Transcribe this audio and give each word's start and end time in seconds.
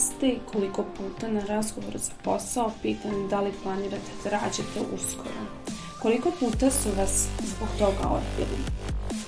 ste 0.00 0.28
i 0.28 0.38
koliko 0.52 0.84
puta 0.96 1.28
na 1.28 1.40
razgovor 1.40 1.98
za 1.98 2.12
posao 2.24 2.72
pitani 2.82 3.28
da 3.28 3.40
li 3.40 3.52
planirate 3.62 4.12
da 4.24 4.30
rađete 4.30 4.80
uskoro? 4.94 5.40
Koliko 6.02 6.30
puta 6.30 6.70
su 6.70 6.88
vas 6.96 7.26
zbog 7.42 7.68
toga 7.78 8.08
odbili? 8.08 8.58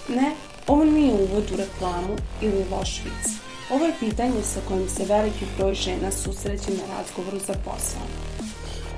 Ne, 0.08 0.32
ovo 0.66 0.84
nije 0.84 1.14
uvod 1.14 1.50
u 1.52 1.56
reklamu 1.56 2.16
ili 2.42 2.64
loš 2.70 3.00
vic. 3.04 3.32
Ovo 3.70 3.84
je 3.84 3.94
pitanje 4.00 4.42
sa 4.42 4.60
kojim 4.68 4.88
se 4.88 5.04
veliki 5.04 5.44
broj 5.56 5.74
žena 5.74 6.12
susreće 6.12 6.70
na 6.70 6.96
razgovoru 6.96 7.38
za 7.38 7.54
posao. 7.64 8.02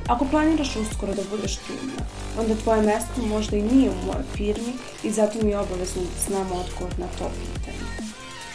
Ako 0.08 0.24
planiraš 0.24 0.76
uskoro 0.76 1.14
da 1.14 1.22
budeš 1.30 1.56
trudna, 1.56 2.02
onda 2.38 2.54
tvoje 2.62 2.82
mesto 2.82 3.22
možda 3.26 3.56
i 3.56 3.62
nije 3.62 3.90
u 3.90 4.06
mojoj 4.06 4.24
firmi 4.36 4.72
i 5.02 5.10
zato 5.10 5.38
mi 5.42 5.50
je 5.50 5.58
obavezno 5.58 6.02
da 6.02 6.20
znamo 6.26 6.54
odgovor 6.54 6.98
na 6.98 7.06
to 7.18 7.30
pitanje. 7.40 7.84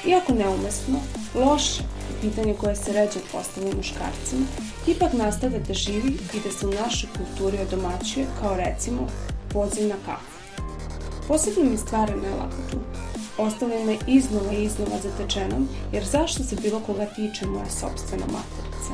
Iako 0.06 0.34
neumesno, 0.34 1.00
loše 1.36 1.84
pitanje 2.22 2.54
koje 2.54 2.76
se 2.76 2.94
ređe 2.94 3.20
postavlja 3.32 3.76
muškarcima, 3.76 4.46
ipak 4.88 5.14
nastavlja 5.14 5.60
da 5.60 5.74
živi 5.74 6.18
i 6.34 6.40
da 6.44 6.52
se 6.52 6.68
u 6.68 6.72
našoj 6.72 7.10
kulturi 7.18 7.58
odomaćuje 7.62 8.26
kao 8.42 8.56
recimo 8.58 9.08
poziv 9.54 9.88
na 9.88 9.96
kafu. 10.06 10.40
Posebno 11.28 11.64
mi 11.64 11.78
stvara 11.78 12.16
nelagodu. 12.16 12.80
Ostavlja 13.38 13.86
me 13.86 13.98
iznova 14.08 14.54
i 14.54 14.64
iznova 14.64 14.98
zatečenom, 15.04 15.68
jer 15.94 16.06
zašto 16.06 16.44
se 16.44 16.56
bilo 16.56 16.80
koga 16.80 17.06
tiče 17.06 17.46
moja 17.46 17.70
sobstvena 17.70 18.26
materica? 18.26 18.94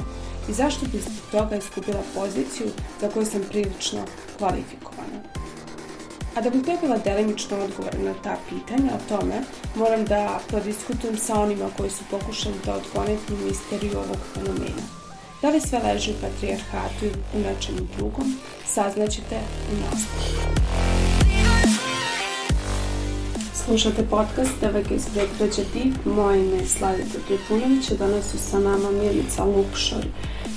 I 0.50 0.54
zašto 0.54 0.86
bi 0.86 1.00
zbog 1.00 1.32
toga 1.32 1.56
iskupila 1.56 2.02
poziciju 2.16 2.68
za 3.02 3.10
koju 3.10 3.26
sam 3.26 3.42
prilično 3.50 4.00
kvalifikovana? 4.38 5.45
A 6.36 6.42
da 6.42 6.50
bih 6.50 6.62
dobila 6.62 6.98
delimično 6.98 7.58
odgovor 7.58 7.96
na 8.00 8.14
ta 8.24 8.38
pitanja 8.50 8.92
o 8.96 9.10
tome, 9.10 9.42
moram 9.76 10.06
da 10.06 10.40
prodiskutujem 10.48 11.18
sa 11.18 11.42
onima 11.42 11.66
koji 11.78 11.90
su 11.90 12.04
pokušali 12.12 12.56
da 12.66 12.80
tu 13.28 13.34
misteriju 13.46 13.98
ovog 13.98 14.18
fenomena. 14.34 14.84
Da 15.42 15.50
li 15.50 15.62
sve 15.62 15.80
leži 15.80 16.12
u 16.12 16.22
patrijarhatu 16.22 17.06
ili 17.06 17.16
u 17.34 17.40
nečemu 17.40 17.88
drugom, 17.98 18.36
saznaćete 18.66 19.40
u 19.72 19.76
nastavu. 19.76 20.56
Slušate 23.66 24.06
podcast 24.10 24.52
TVG 24.60 24.92
iz 24.92 25.06
Predgrađa 25.14 25.62
DIP. 25.74 26.06
Moje 26.06 26.40
ime 26.40 26.58
je 26.58 26.68
Slavita 26.68 27.20
Tripunović, 27.28 27.92
a 27.92 27.96
danas 27.96 28.32
su 28.32 28.38
sa 28.38 28.60
nama 28.60 28.92
Milica 28.92 29.44
Lukšor 29.44 30.06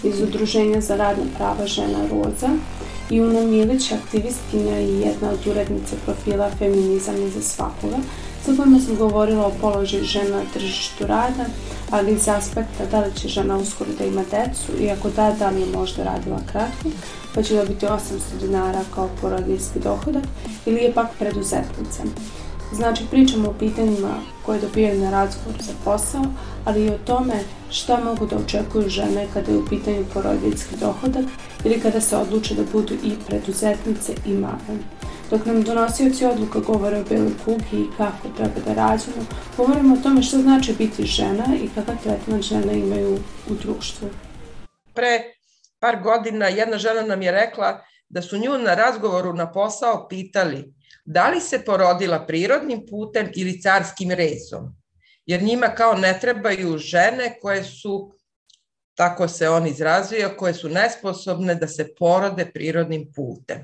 iz 0.05 0.23
Udruženja 0.23 0.81
za 0.81 0.97
radna 0.97 1.25
prava 1.37 1.67
žena 1.67 1.99
Roza 2.11 2.49
i 3.11 3.21
Una 3.21 3.41
Milić, 3.41 3.93
aktivistkinja 3.93 4.81
i 4.81 5.01
jedna 5.01 5.31
od 5.31 5.47
urednica 5.47 5.97
profila 6.05 6.51
Feminizam 6.59 7.17
je 7.17 7.31
za 7.31 7.43
svakoga, 7.43 7.97
sa 8.45 8.53
kojima 8.57 8.81
sam 8.81 8.97
govorila 8.97 9.47
o 9.47 9.53
položaju 9.61 10.05
žena 10.05 10.37
na 10.37 10.43
tržištu 10.53 11.07
rada, 11.07 11.45
ali 11.91 12.13
iz 12.13 12.29
aspekta 12.29 12.87
da 12.91 13.01
li 13.01 13.15
će 13.15 13.29
žena 13.29 13.57
uskoro 13.57 13.91
da 13.99 14.05
ima 14.05 14.23
decu 14.31 14.83
i 14.83 14.91
ako 14.91 15.11
da, 15.11 15.35
da 15.39 15.49
li 15.49 15.61
je 15.61 15.67
možda 15.67 16.05
radila 16.05 16.41
kratko, 16.53 16.89
pa 17.35 17.43
će 17.43 17.57
dobiti 17.57 17.87
800 17.87 17.99
dinara 18.41 18.81
kao 18.95 19.09
porodiljski 19.21 19.81
dohodak 19.81 20.25
ili 20.67 20.81
je 20.81 20.93
pak 20.93 21.09
preduzetnica. 21.19 22.03
Znači, 22.73 23.05
pričamo 23.11 23.49
o 23.49 23.55
pitanjima 23.59 24.15
koje 24.47 24.61
dobijaju 24.61 25.01
na 25.01 25.11
razgovor 25.11 25.63
za 25.63 25.73
posao, 25.85 26.25
ali 26.65 26.85
i 26.85 26.91
o 26.91 26.99
tome 26.99 27.35
šta 27.71 28.05
mogu 28.05 28.27
da 28.27 28.37
očekuju 28.37 28.89
žene 28.89 29.27
kada 29.35 29.53
je 29.53 29.59
u 29.59 29.67
pitanju 29.67 30.05
porodiljski 30.15 30.77
dohodak 30.81 31.25
ili 31.65 31.81
kada 31.81 32.01
se 32.01 32.17
odluče 32.17 32.55
da 32.55 32.63
budu 32.73 32.95
i 32.95 33.13
preduzetnice 33.27 34.13
i 34.27 34.33
mame. 34.33 34.79
Dok 35.31 35.47
nam 35.47 35.63
donosioci 35.63 36.25
odluka 36.25 36.61
govore 36.61 36.99
o 36.99 37.05
beloj 37.05 37.33
kugi 37.45 37.83
i 37.83 37.97
kako 37.97 38.29
treba 38.37 38.61
da 38.67 38.75
rađemo, 38.75 39.27
govorimo 39.57 39.95
o 39.95 40.03
tome 40.03 40.23
šta 40.23 40.39
znači 40.39 40.73
biti 40.73 41.05
žena 41.05 41.47
i 41.63 41.69
kakav 41.75 42.03
tretman 42.03 42.43
žena 42.43 42.73
imaju 42.73 43.19
u 43.51 43.55
društvu. 43.55 44.09
Pre 44.95 45.23
par 45.79 46.03
godina 46.03 46.47
jedna 46.47 46.79
žena 46.79 47.03
nam 47.03 47.23
je 47.23 47.33
rekla 47.33 47.81
da 48.09 48.23
su 48.23 48.39
nju 48.39 48.59
na 48.59 48.75
razgovoru 48.75 49.33
na 49.33 49.53
posao 49.53 50.09
pitali 50.09 50.75
da 51.05 51.29
li 51.31 51.41
se 51.41 51.65
porodila 51.65 52.27
prirodnim 52.27 52.87
putem 52.91 53.31
ili 53.35 53.61
carskim 53.61 54.11
rezom. 54.11 54.77
Jer 55.27 55.43
njima 55.43 55.67
kao 55.67 55.95
ne 55.95 56.19
trebaju 56.21 56.79
žene 56.79 57.39
koje 57.43 57.65
su, 57.65 58.13
tako 58.99 59.29
se 59.29 59.49
on 59.49 59.67
izrazio, 59.67 60.31
koje 60.37 60.55
su 60.55 60.69
nesposobne 60.69 61.55
da 61.55 61.69
se 61.69 61.89
porode 61.99 62.51
prirodnim 62.55 63.13
putem. 63.15 63.59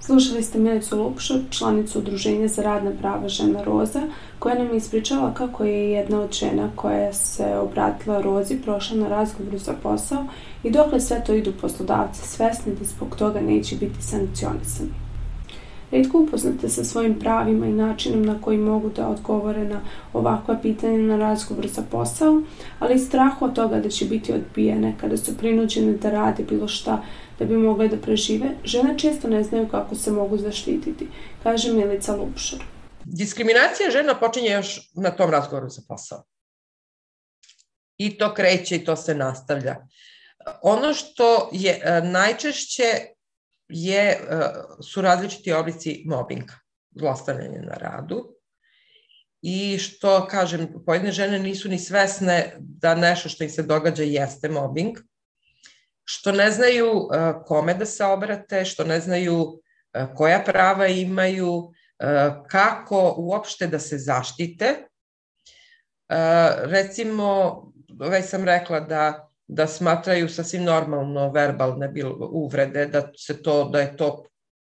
Slušali 0.00 0.42
ste 0.42 0.58
Milicu 0.58 1.02
Lupšor, 1.02 1.40
članicu 1.50 1.98
Udruženja 1.98 2.48
za 2.48 2.62
radna 2.62 2.92
prava 3.00 3.28
žena 3.28 3.62
Roza, 3.62 4.02
koja 4.38 4.54
nam 4.54 4.70
je 4.70 4.76
ispričala 4.76 5.34
kako 5.34 5.64
je 5.64 5.90
jedna 5.90 6.20
od 6.20 6.32
žena 6.32 6.70
koja 6.76 7.12
se 7.12 7.56
obratila 7.56 8.20
Rozi 8.20 8.56
prošla 8.64 8.96
na 8.96 9.08
razgovoru 9.08 9.58
za 9.58 9.72
posao 9.82 10.26
i 10.62 10.70
dokle 10.70 11.00
sve 11.00 11.24
to 11.26 11.34
idu 11.34 11.52
poslodavci 11.60 12.28
svesni 12.28 12.74
da 12.74 12.84
zbog 12.84 13.16
toga 13.16 13.40
neće 13.40 13.76
biti 13.76 14.02
sankcionisani. 14.02 15.03
Redko 15.94 16.18
upoznate 16.18 16.68
sa 16.68 16.84
svojim 16.84 17.18
pravima 17.18 17.66
i 17.66 17.72
načinom 17.72 18.22
na 18.26 18.40
koji 18.42 18.58
mogu 18.58 18.88
da 18.88 19.08
odgovore 19.08 19.64
na 19.64 19.80
ovakva 20.12 20.58
pitanja 20.62 20.98
na 20.98 21.16
razgovor 21.16 21.68
za 21.68 21.82
posao, 21.90 22.42
ali 22.78 22.94
i 22.94 22.98
strah 22.98 23.42
od 23.42 23.54
toga 23.54 23.80
da 23.80 23.88
će 23.88 24.04
biti 24.04 24.32
odbijene 24.32 24.94
kada 25.00 25.16
su 25.16 25.36
prinuđene 25.38 25.92
da 25.92 26.10
rade 26.10 26.42
bilo 26.42 26.68
šta 26.68 27.02
da 27.38 27.44
bi 27.44 27.56
mogle 27.56 27.88
da 27.88 27.96
prežive, 27.96 28.50
žene 28.64 28.98
često 28.98 29.28
ne 29.28 29.42
znaju 29.42 29.68
kako 29.68 29.94
se 29.94 30.10
mogu 30.10 30.38
zaštititi, 30.38 31.08
kaže 31.42 31.72
Milica 31.72 32.16
Lupšar. 32.16 32.58
Diskriminacija 33.04 33.90
žena 33.90 34.14
počinje 34.14 34.50
još 34.50 34.90
na 34.94 35.10
tom 35.10 35.30
razgovoru 35.30 35.68
za 35.68 35.82
posao. 35.88 36.24
I 37.96 38.18
to 38.18 38.34
kreće 38.34 38.76
i 38.76 38.84
to 38.84 38.96
se 38.96 39.14
nastavlja. 39.14 39.76
Ono 40.62 40.94
što 40.94 41.48
je 41.52 41.80
e, 41.84 42.00
najčešće 42.02 43.13
je, 43.68 44.10
e, 44.10 44.18
su 44.82 45.02
različiti 45.02 45.52
oblici 45.52 46.02
mobinga, 46.06 46.54
zlostavljanje 46.90 47.58
na 47.58 47.74
radu. 47.74 48.34
I 49.42 49.78
što, 49.78 50.26
kažem, 50.26 50.68
pojedine 50.86 51.12
žene 51.12 51.38
nisu 51.38 51.68
ni 51.68 51.78
svesne 51.78 52.56
da 52.58 52.94
nešto 52.94 53.28
što 53.28 53.44
im 53.44 53.50
se 53.50 53.62
događa 53.62 54.02
jeste 54.02 54.48
mobbing, 54.48 54.98
što 56.04 56.32
ne 56.32 56.50
znaju 56.50 56.86
e, 56.86 57.32
kome 57.46 57.74
da 57.74 57.86
se 57.86 58.04
obrate, 58.04 58.64
što 58.64 58.84
ne 58.84 59.00
znaju 59.00 59.60
e, 59.92 60.06
koja 60.16 60.42
prava 60.46 60.86
imaju, 60.86 61.72
kako 62.48 63.14
uopšte 63.18 63.66
da 63.66 63.78
se 63.78 63.98
zaštite. 63.98 64.88
Recimo, 66.64 67.62
već 68.00 68.26
sam 68.28 68.44
rekla 68.44 68.80
da 68.80 69.33
da 69.46 69.66
smatraju 69.66 70.28
sasvim 70.28 70.64
normalno 70.64 71.30
verbalne 71.32 71.92
uvrede, 72.30 72.86
da 72.86 73.12
se 73.16 73.42
to 73.42 73.64
da 73.68 73.80
je 73.80 73.96
to 73.96 74.24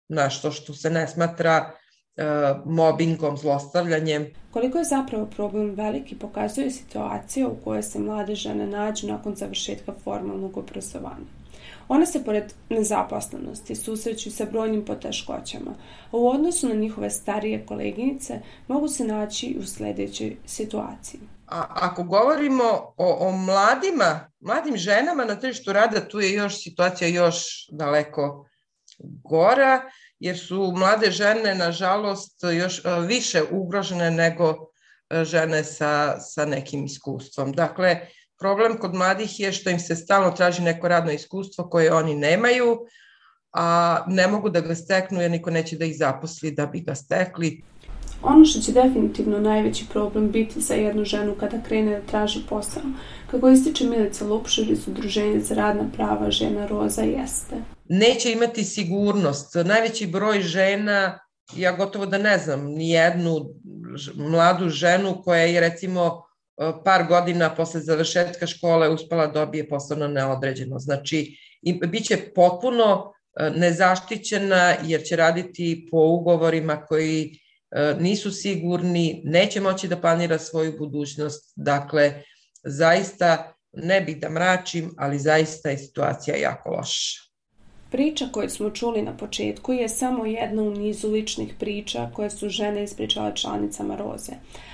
nešto 0.08 0.50
što 0.50 0.74
se 0.74 0.90
ne 0.90 1.08
smatra 1.08 1.70
uh, 1.70 2.72
mobbingom, 2.72 3.36
zlostavljanjem. 3.36 4.26
Koliko 4.50 4.78
je 4.78 4.84
zapravo 4.84 5.26
problem 5.26 5.74
veliki 5.74 6.18
pokazuje 6.18 6.70
situacija 6.70 7.48
u 7.48 7.56
kojoj 7.64 7.82
se 7.82 7.98
mlade 7.98 8.34
žene 8.34 8.66
nađu 8.66 9.06
nakon 9.06 9.34
završetka 9.34 9.92
formalnog 10.04 10.56
obrazovanja. 10.56 11.38
One 11.88 12.06
se 12.06 12.24
pored 12.24 12.54
nezaposlenosti 12.70 13.74
susreću 13.74 14.30
sa 14.30 14.44
brojnim 14.44 14.84
poteškoćama, 14.84 15.70
a 16.10 16.16
u 16.16 16.28
odnosu 16.28 16.68
na 16.68 16.74
njihove 16.74 17.10
starije 17.10 17.66
koleginice 17.66 18.40
mogu 18.68 18.88
se 18.88 19.04
naći 19.04 19.56
u 19.60 19.66
sledećoj 19.66 20.36
situaciji. 20.46 21.20
A 21.50 21.66
ako 21.74 22.02
govorimo 22.02 22.94
o, 22.96 23.28
o 23.28 23.32
mladima, 23.32 24.30
mladim 24.40 24.76
ženama 24.76 25.24
na 25.24 25.34
tržištu 25.34 25.72
rada, 25.72 26.08
tu 26.08 26.20
je 26.20 26.32
još 26.32 26.62
situacija 26.62 27.08
još 27.08 27.66
daleko 27.70 28.48
gora, 29.24 29.82
jer 30.18 30.38
su 30.38 30.72
mlade 30.76 31.10
žene, 31.10 31.54
nažalost, 31.54 32.42
još 32.42 32.84
e, 32.84 33.00
više 33.06 33.42
ugrožene 33.50 34.10
nego 34.10 34.54
e, 35.10 35.24
žene 35.24 35.64
sa, 35.64 36.20
sa 36.20 36.44
nekim 36.44 36.84
iskustvom. 36.84 37.52
Dakle, 37.52 38.00
problem 38.38 38.78
kod 38.78 38.94
mladih 38.94 39.40
je 39.40 39.52
što 39.52 39.70
im 39.70 39.78
se 39.78 39.96
stalno 39.96 40.30
traži 40.30 40.62
neko 40.62 40.88
radno 40.88 41.12
iskustvo 41.12 41.68
koje 41.68 41.92
oni 41.92 42.14
nemaju, 42.14 42.78
a 43.52 43.98
ne 44.06 44.26
mogu 44.26 44.50
da 44.50 44.60
ga 44.60 44.74
steknu 44.74 45.20
jer 45.20 45.30
niko 45.30 45.50
neće 45.50 45.76
da 45.76 45.84
ih 45.84 45.96
zaposli 45.98 46.50
da 46.50 46.66
bi 46.66 46.80
ga 46.80 46.94
stekli. 46.94 47.62
Ono 48.22 48.44
što 48.44 48.60
će 48.60 48.72
definitivno 48.72 49.38
najveći 49.38 49.84
problem 49.92 50.30
biti 50.30 50.60
za 50.60 50.74
jednu 50.74 51.04
ženu 51.04 51.34
kada 51.40 51.62
krene 51.62 51.90
da 51.90 52.06
traži 52.06 52.40
posao, 52.48 52.82
kako 53.30 53.48
ističe 53.48 53.84
Milica 53.84 54.24
Lupšar 54.24 54.70
iz 54.70 54.88
Udruženja 54.88 55.40
za 55.40 55.54
radna 55.54 55.84
prava 55.96 56.30
žena 56.30 56.66
Roza, 56.66 57.02
jeste. 57.02 57.56
Neće 57.88 58.32
imati 58.32 58.64
sigurnost. 58.64 59.54
Najveći 59.64 60.06
broj 60.06 60.40
žena, 60.40 61.18
ja 61.56 61.72
gotovo 61.72 62.06
da 62.06 62.18
ne 62.18 62.38
znam, 62.38 62.64
ni 62.64 62.90
jednu 62.90 63.46
mladu 64.14 64.68
ženu 64.68 65.22
koja 65.24 65.42
je 65.42 65.60
recimo 65.60 66.22
par 66.84 67.06
godina 67.08 67.54
posle 67.54 67.80
završetka 67.80 68.46
škole 68.46 68.88
uspela 68.88 69.26
da 69.26 69.32
dobije 69.32 69.68
posao 69.68 69.96
na 69.96 70.08
neodređeno. 70.08 70.78
Znači, 70.78 71.36
biće 71.88 72.16
potpuno 72.34 73.12
e, 73.40 73.50
nezaštićena 73.50 74.74
jer 74.84 75.02
će 75.02 75.16
raditi 75.16 75.88
po 75.90 75.98
ugovorima 75.98 76.76
koji 76.76 77.30
E, 77.32 77.47
nisu 77.98 78.30
sigurni, 78.30 79.22
neće 79.24 79.60
moći 79.60 79.88
da 79.88 80.00
planira 80.00 80.38
svoju 80.38 80.78
budućnost. 80.78 81.52
Dakle, 81.56 82.22
zaista 82.64 83.54
ne 83.72 84.00
bih 84.00 84.20
da 84.20 84.30
mračim, 84.30 84.94
ali 84.96 85.18
zaista 85.18 85.70
je 85.70 85.78
situacija 85.78 86.36
jako 86.36 86.70
loša. 86.70 87.27
Priča 87.90 88.24
koju 88.32 88.50
smo 88.50 88.70
čuli 88.70 89.02
na 89.02 89.16
početku 89.16 89.72
je 89.72 89.88
samo 89.88 90.26
jedna 90.26 90.62
u 90.62 90.70
nizu 90.70 91.10
ličnih 91.10 91.54
priča 91.58 92.10
koje 92.14 92.30
su 92.30 92.48
žene 92.48 92.84
ispričale 92.84 93.36
članicama 93.36 93.96
Roze, 93.96 94.32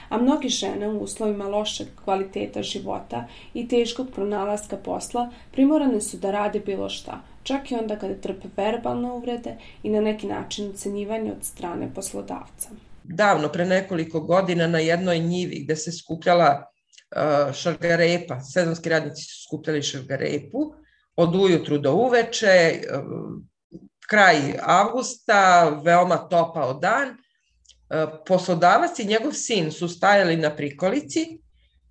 a 0.08 0.19
mnogi 0.19 0.49
žene 0.49 0.88
u 0.88 0.99
uslovima 0.99 1.49
lošeg 1.49 1.87
kvaliteta 2.05 2.62
života 2.62 3.28
i 3.55 3.69
teškog 3.69 4.08
pronalaska 4.14 4.76
posla 4.76 5.31
primorane 5.52 6.00
su 6.00 6.16
da 6.16 6.31
rade 6.31 6.61
bilo 6.61 6.88
šta, 6.88 7.20
čak 7.43 7.70
i 7.70 7.75
onda 7.75 7.99
kada 7.99 8.14
trpe 8.14 8.49
verbalne 8.56 9.11
uvrede 9.11 9.56
i 9.82 9.90
na 9.90 10.00
neki 10.00 10.26
način 10.26 10.70
ucenjivanje 10.70 11.32
od 11.32 11.44
strane 11.44 11.90
poslodavca. 11.94 12.69
Davno, 13.05 13.49
pre 13.49 13.64
nekoliko 13.64 14.20
godina 14.20 14.67
na 14.67 14.78
jednoj 14.78 15.19
njivi 15.19 15.60
gde 15.64 15.76
se 15.76 15.93
skupljala 15.93 16.64
šargarepa, 17.55 18.40
sezonski 18.40 18.88
radnici 18.88 19.22
su 19.22 19.43
skupljali 19.49 19.82
šargarepu, 19.82 20.75
od 21.16 21.34
ujutru 21.34 21.78
do 21.78 21.93
uveče, 21.94 22.81
kraj 24.08 24.55
avgusta, 24.62 25.69
veoma 25.84 26.16
topao 26.16 26.75
dan. 26.75 27.16
Poslodavac 28.26 28.99
i 28.99 29.05
njegov 29.05 29.32
sin 29.32 29.72
su 29.72 29.88
stajali 29.88 30.37
na 30.37 30.56
prikolici 30.56 31.38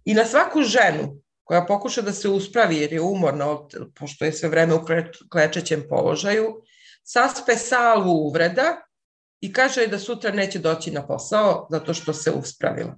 i 0.05 0.13
na 0.13 0.25
svaku 0.25 0.61
ženu 0.61 1.17
koja 1.43 1.65
pokuša 1.65 2.01
da 2.01 2.11
se 2.11 2.29
uspravi 2.29 2.77
jer 2.77 2.93
je 2.93 3.01
umorna, 3.01 3.57
pošto 3.99 4.25
je 4.25 4.33
sve 4.33 4.49
vreme 4.49 4.73
u 4.73 4.85
klečećem 5.29 5.83
položaju, 5.89 6.61
saspe 7.03 7.55
salvu 7.55 8.11
uvreda 8.11 8.75
i 9.41 9.53
kaže 9.53 9.87
da 9.87 9.99
sutra 9.99 10.31
neće 10.31 10.59
doći 10.59 10.91
na 10.91 11.07
posao 11.07 11.67
zato 11.71 11.93
što 11.93 12.13
se 12.13 12.31
uspravila. 12.31 12.97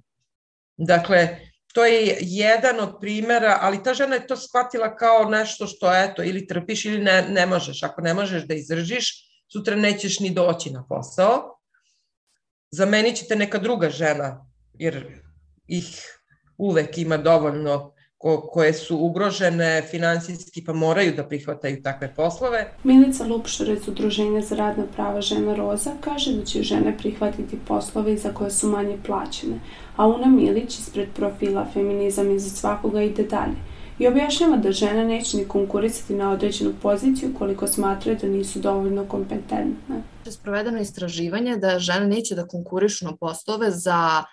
Dakle, 0.76 1.38
to 1.76 1.84
je 1.84 2.18
jedan 2.20 2.80
od 2.80 2.96
primera, 3.00 3.58
ali 3.60 3.82
ta 3.82 3.94
žena 3.94 4.14
je 4.14 4.26
to 4.26 4.36
shvatila 4.36 4.96
kao 4.96 5.24
nešto 5.24 5.66
što, 5.66 5.94
eto, 5.94 6.22
ili 6.22 6.46
trpiš 6.46 6.84
ili 6.84 6.98
ne, 6.98 7.28
ne 7.28 7.46
možeš. 7.46 7.82
Ako 7.82 8.00
ne 8.00 8.14
možeš 8.14 8.46
da 8.46 8.54
izdržiš, 8.54 9.10
sutra 9.52 9.76
nećeš 9.76 10.20
ni 10.20 10.30
doći 10.30 10.70
na 10.70 10.86
posao. 10.88 11.58
Zamenit 12.70 13.16
ćete 13.16 13.36
neka 13.36 13.58
druga 13.58 13.90
žena, 13.90 14.46
jer 14.74 15.20
ih 15.68 16.20
uvek 16.58 16.98
ima 16.98 17.16
dovoljno 17.16 17.92
ko, 18.18 18.40
koje 18.52 18.72
su 18.72 18.96
ugrožene 18.98 19.82
finansijski 19.90 20.64
pa 20.64 20.72
moraju 20.72 21.12
da 21.16 21.28
prihvataju 21.28 21.82
takve 21.82 22.14
poslove. 22.14 22.72
Milica 22.84 23.24
Lupšar 23.24 23.68
iz 23.68 23.88
Udruženja 23.88 24.40
za 24.40 24.56
radna 24.56 24.86
prava 24.96 25.20
žena 25.20 25.54
Roza 25.54 25.90
kaže 26.00 26.32
da 26.32 26.44
će 26.44 26.62
žene 26.62 26.98
prihvatiti 26.98 27.58
poslove 27.68 28.16
za 28.16 28.32
koje 28.32 28.50
su 28.50 28.68
manje 28.68 28.98
plaćene, 29.06 29.60
a 29.96 30.06
Una 30.06 30.26
Milić 30.26 30.78
ispred 30.78 31.08
profila 31.16 31.66
Feminizam 31.72 32.38
za 32.38 32.50
svakoga 32.50 33.02
ide 33.02 33.22
dalje 33.22 33.56
i 33.98 34.06
objašnjava 34.06 34.56
da 34.56 34.72
žena 34.72 35.04
neće 35.04 35.36
ni 35.36 35.48
konkurisati 35.48 36.14
na 36.14 36.30
određenu 36.30 36.74
poziciju 36.82 37.34
koliko 37.38 37.66
smatraju 37.66 38.18
da 38.20 38.26
nisu 38.26 38.58
dovoljno 38.58 39.04
kompetentne. 39.08 40.02
Sprovedeno 40.30 40.80
istraživanje 40.80 41.56
da 41.56 41.78
žene 41.78 42.06
neće 42.06 42.34
da 42.34 42.46
konkurišu 42.46 43.04
na 43.04 43.16
poslove 43.16 43.70
za 43.70 44.24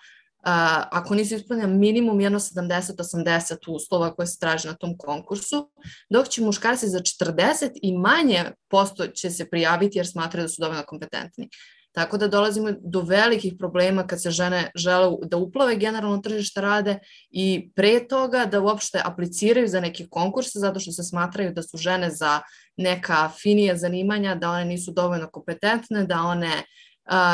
ako 0.90 1.14
nisu 1.14 1.34
ispunjeni 1.34 1.78
minimum 1.78 2.20
jedno 2.20 2.38
70-80 2.38 3.54
uslova 3.68 4.14
koje 4.14 4.26
se 4.26 4.38
traže 4.38 4.68
na 4.68 4.74
tom 4.74 4.98
konkursu, 4.98 5.70
dok 6.10 6.28
će 6.28 6.42
muškarci 6.42 6.88
za 6.88 6.98
40 6.98 7.70
i 7.82 7.98
manje 7.98 8.44
posto 8.68 9.06
će 9.06 9.30
se 9.30 9.50
prijaviti 9.50 9.98
jer 9.98 10.06
smatraju 10.06 10.44
da 10.44 10.48
su 10.48 10.62
dovoljno 10.62 10.84
kompetentni. 10.86 11.48
Tako 11.94 12.18
da 12.18 12.28
dolazimo 12.28 12.72
do 12.80 13.00
velikih 13.00 13.54
problema 13.58 14.06
kad 14.06 14.22
se 14.22 14.30
žene 14.30 14.70
žele 14.74 15.16
da 15.22 15.36
uplave 15.36 15.76
generalno 15.76 16.18
tržište 16.18 16.60
rade 16.60 16.98
i 17.30 17.70
pre 17.74 18.08
toga 18.08 18.46
da 18.46 18.60
uopšte 18.60 19.00
apliciraju 19.04 19.68
za 19.68 19.80
neki 19.80 20.08
konkurs 20.10 20.46
zato 20.54 20.80
što 20.80 20.92
se 20.92 21.02
smatraju 21.02 21.52
da 21.52 21.62
su 21.62 21.76
žene 21.76 22.10
za 22.10 22.40
neka 22.76 23.30
finija 23.42 23.76
zanimanja, 23.76 24.34
da 24.34 24.50
one 24.50 24.64
nisu 24.64 24.92
dovoljno 24.92 25.30
kompetentne, 25.30 26.04
da 26.04 26.22
one 26.22 26.62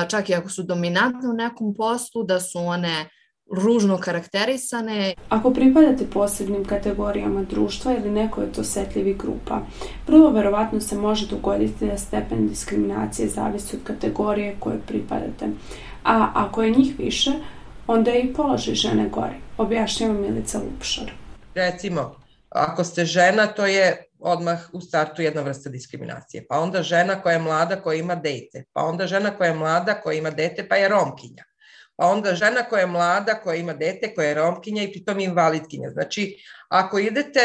čak 0.08 0.28
i 0.28 0.34
ako 0.34 0.48
su 0.48 0.62
dominantne 0.62 1.28
u 1.28 1.32
nekom 1.32 1.74
poslu, 1.74 2.24
da 2.24 2.40
su 2.40 2.58
one 2.58 3.08
ružno 3.50 3.98
karakterisane. 3.98 5.14
Ako 5.28 5.50
pripadate 5.50 6.04
posebnim 6.12 6.64
kategorijama 6.64 7.42
društva 7.42 7.92
ili 7.92 8.10
nekoj 8.10 8.44
od 8.44 8.58
osetljivih 8.58 9.16
grupa, 9.16 9.60
prvo 10.06 10.30
verovatno 10.30 10.80
se 10.80 10.96
može 10.96 11.26
dogoditi 11.26 11.86
da 11.86 11.98
stepen 11.98 12.48
diskriminacije 12.48 13.28
zavisi 13.28 13.76
od 13.76 13.82
kategorije 13.84 14.56
koje 14.58 14.78
pripadate. 14.86 15.46
A 16.04 16.30
ako 16.34 16.62
je 16.62 16.70
njih 16.70 16.98
više, 16.98 17.32
onda 17.86 18.10
je 18.10 18.22
i 18.22 18.34
položaj 18.34 18.74
žene 18.74 19.08
gore, 19.08 19.34
objašnjava 19.58 20.14
Milica 20.14 20.58
Lupšar. 20.58 21.12
Recimo, 21.54 22.14
ako 22.48 22.84
ste 22.84 23.04
žena, 23.04 23.46
to 23.46 23.66
je 23.66 24.04
odmah 24.18 24.58
u 24.72 24.80
startu 24.80 25.22
jedna 25.22 25.42
vrsta 25.42 25.70
diskriminacije. 25.70 26.46
Pa 26.48 26.58
onda 26.58 26.82
žena 26.82 27.22
koja 27.22 27.32
je 27.32 27.38
mlada, 27.38 27.76
koja 27.76 27.98
ima 27.98 28.14
dete. 28.14 28.64
Pa 28.72 28.82
onda 28.82 29.06
žena 29.06 29.30
koja 29.30 29.48
je 29.48 29.54
mlada, 29.54 29.94
koja 29.94 30.18
ima 30.18 30.30
dete, 30.30 30.68
pa 30.68 30.76
je 30.76 30.88
romkinja. 30.88 31.44
Pa 32.00 32.06
onda 32.06 32.34
žena 32.34 32.62
koja 32.68 32.80
je 32.80 32.86
mlada, 32.86 33.34
koja 33.34 33.56
ima 33.56 33.72
dete, 33.72 34.14
koja 34.14 34.28
je 34.28 34.34
romkinja 34.34 34.82
i 34.82 34.92
pritom 34.92 35.20
invalidkinja. 35.20 35.90
Znači, 35.90 36.36
ako 36.68 36.98
idete, 36.98 37.40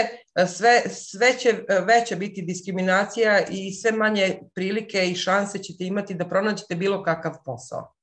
sve, 0.48 0.82
sve 0.90 1.34
će 1.40 1.54
veća 1.86 2.16
biti 2.16 2.42
diskriminacija 2.42 3.42
i 3.52 3.74
sve 3.74 3.92
manje 3.92 4.40
prilike 4.54 5.10
i 5.10 5.16
šanse 5.16 5.60
ćete 5.60 5.86
imati 5.86 6.14
da 6.14 6.30
pronađete 6.30 6.76
bilo 6.76 7.04
kakav 7.04 7.34
posao. 7.46 7.94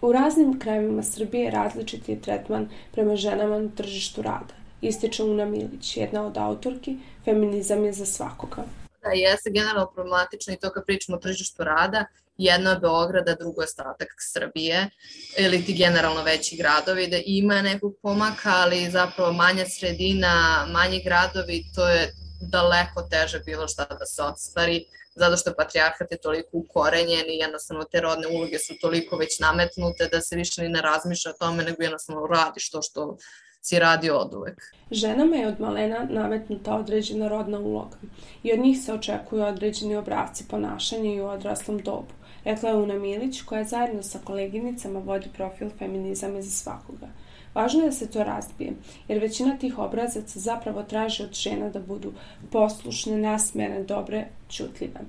U 0.00 0.12
raznim 0.12 0.58
krajevima 0.58 1.02
Srbije 1.02 1.50
različit 1.50 2.08
je 2.08 2.20
tretman 2.20 2.68
prema 2.92 3.16
ženama 3.16 3.58
na 3.58 3.70
tržištu 3.76 4.22
rada 4.22 4.62
ističe 4.82 5.22
Una 5.22 5.44
Milić, 5.44 5.96
jedna 5.96 6.26
od 6.26 6.38
autorki, 6.38 6.96
feminizam 7.24 7.84
je 7.84 7.92
za 7.92 8.06
svakoga. 8.06 8.64
Da, 9.02 9.10
jeste 9.10 9.50
generalno 9.50 9.90
problematično 9.94 10.54
i 10.54 10.56
to 10.56 10.70
kad 10.70 10.84
pričamo 10.86 11.16
o 11.16 11.20
tržištu 11.20 11.64
rada, 11.64 12.04
jedno 12.36 12.70
je 12.70 12.78
Beograda, 12.78 13.34
drugo 13.34 13.62
je 13.62 13.64
ostatak 13.64 14.08
Srbije 14.32 14.90
ili 15.38 15.64
ti 15.64 15.74
generalno 15.74 16.22
veći 16.22 16.56
gradovi, 16.56 17.06
da 17.06 17.18
ima 17.26 17.62
nekog 17.62 17.94
pomaka, 18.02 18.50
ali 18.50 18.90
zapravo 18.90 19.32
manja 19.32 19.64
sredina, 19.66 20.66
manji 20.70 21.02
gradovi, 21.04 21.64
to 21.74 21.88
je 21.88 22.12
daleko 22.40 23.02
teže 23.02 23.40
bilo 23.40 23.68
šta 23.68 23.84
da 23.84 24.06
se 24.06 24.22
ostvari, 24.22 24.84
zato 25.16 25.36
što 25.36 25.54
patrijarhat 25.56 26.10
je 26.10 26.20
toliko 26.20 26.48
ukorenjen 26.52 27.30
i 27.30 27.36
jednostavno 27.36 27.84
te 27.84 28.00
rodne 28.00 28.26
uloge 28.28 28.58
su 28.58 28.74
toliko 28.80 29.16
već 29.16 29.40
nametnute 29.40 30.08
da 30.12 30.20
se 30.20 30.36
više 30.36 30.62
ni 30.62 30.68
ne 30.68 30.80
razmišlja 30.80 31.30
o 31.30 31.38
tome, 31.38 31.64
nego 31.64 31.82
jednostavno 31.82 32.26
radiš 32.26 32.70
to 32.70 32.82
što 32.82 33.16
si 33.62 33.78
radio 33.78 34.16
od 34.16 34.34
uvek. 34.34 34.62
Ženama 34.90 35.36
je 35.36 35.48
od 35.48 35.60
malena 35.60 36.06
nametnuta 36.10 36.74
određena 36.74 37.28
rodna 37.28 37.58
uloga 37.58 37.96
i 38.42 38.52
od 38.52 38.58
njih 38.58 38.78
se 38.78 38.92
očekuju 38.92 39.42
određeni 39.42 39.96
obravci 39.96 40.44
ponašanja 40.48 41.14
i 41.14 41.20
u 41.20 41.26
odraslom 41.26 41.78
dobu, 41.78 42.12
rekla 42.44 42.68
je 42.68 42.76
Una 42.76 42.94
Milić 42.94 43.42
koja 43.42 43.64
zajedno 43.64 44.02
sa 44.02 44.18
koleginicama 44.24 44.98
vodi 44.98 45.28
profil 45.36 45.70
Feminizam 45.78 46.42
za 46.42 46.50
svakoga. 46.50 47.08
Važno 47.54 47.80
je 47.80 47.86
da 47.86 47.92
se 47.92 48.10
to 48.10 48.24
razbije, 48.24 48.72
jer 49.08 49.20
većina 49.20 49.56
tih 49.56 49.78
obrazaca 49.78 50.38
zapravo 50.38 50.82
traži 50.82 51.22
od 51.22 51.32
žena 51.32 51.68
da 51.68 51.80
budu 51.80 52.12
poslušne, 52.50 53.18
nasmjerne, 53.18 53.82
dobre, 53.84 54.26
čutljive. 54.48 55.00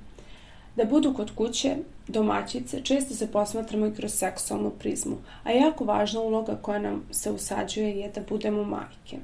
Da 0.76 0.86
budu 0.86 1.14
kod 1.14 1.32
kuće, 1.36 1.76
domaćice, 2.08 2.82
često 2.84 3.16
se 3.16 3.32
posmatramo 3.32 3.88
i 3.88 3.94
kroz 3.94 4.14
seksualnu 4.14 4.72
prizmu, 4.80 5.18
a 5.44 5.52
jako 5.52 5.86
važna 5.86 6.22
uloga 6.22 6.56
koja 6.62 6.80
nam 6.80 7.04
se 7.12 7.32
usađuje 7.32 7.98
je 8.00 8.10
da 8.10 8.22
budemo 8.30 8.64
majke. 8.64 9.18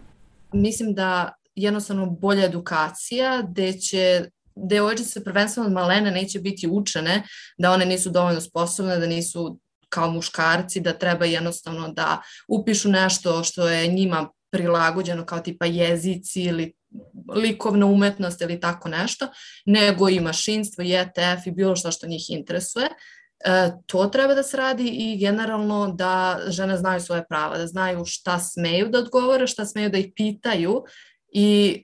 Mislim 0.54 0.94
da 0.94 1.34
jednostavno 1.56 2.06
bolja 2.06 2.46
edukacija, 2.46 3.42
gde 3.42 3.74
će 3.74 4.30
devojčice 4.64 5.24
prvenstveno 5.24 5.68
od 5.68 5.74
malene 5.74 6.12
neće 6.12 6.40
biti 6.40 6.68
učene, 6.72 7.24
da 7.58 7.72
one 7.72 7.86
nisu 7.86 8.10
dovoljno 8.10 8.42
sposobne, 8.42 8.98
da 8.98 9.08
nisu 9.08 9.60
kao 9.90 10.12
muškarci, 10.12 10.80
da 10.80 10.94
treba 10.94 11.26
jednostavno 11.26 11.88
da 11.88 12.22
upišu 12.48 12.90
nešto 12.90 13.44
što 13.44 13.70
je 13.70 13.88
njima 13.88 14.30
prilagođeno 14.52 15.26
kao 15.26 15.40
tipa 15.40 15.66
jezici 15.66 16.42
ili 16.42 16.74
likovna 17.36 17.86
umetnost 17.86 18.42
ili 18.42 18.60
tako 18.60 18.90
nešto, 18.90 19.28
nego 19.66 20.10
i 20.10 20.20
mašinstvo, 20.20 20.84
i 20.84 20.94
ETF 20.94 21.48
i 21.48 21.52
bilo 21.52 21.76
što 21.76 21.92
što 21.92 22.08
njih 22.08 22.30
interesuje. 22.30 22.88
E, 23.46 23.72
to 23.86 24.06
treba 24.06 24.34
da 24.34 24.44
se 24.44 24.58
radi 24.58 24.88
i 24.88 25.18
generalno 25.18 25.94
da 25.98 26.40
žene 26.48 26.78
znaju 26.78 27.02
svoje 27.02 27.26
prava, 27.30 27.58
da 27.58 27.68
znaju 27.68 28.06
šta 28.06 28.40
smeju 28.40 28.90
da 28.90 29.00
odgovore, 29.00 29.48
šta 29.48 29.66
smeju 29.66 29.90
da 29.90 29.98
ih 29.98 30.12
pitaju 30.16 30.84
i 31.34 31.84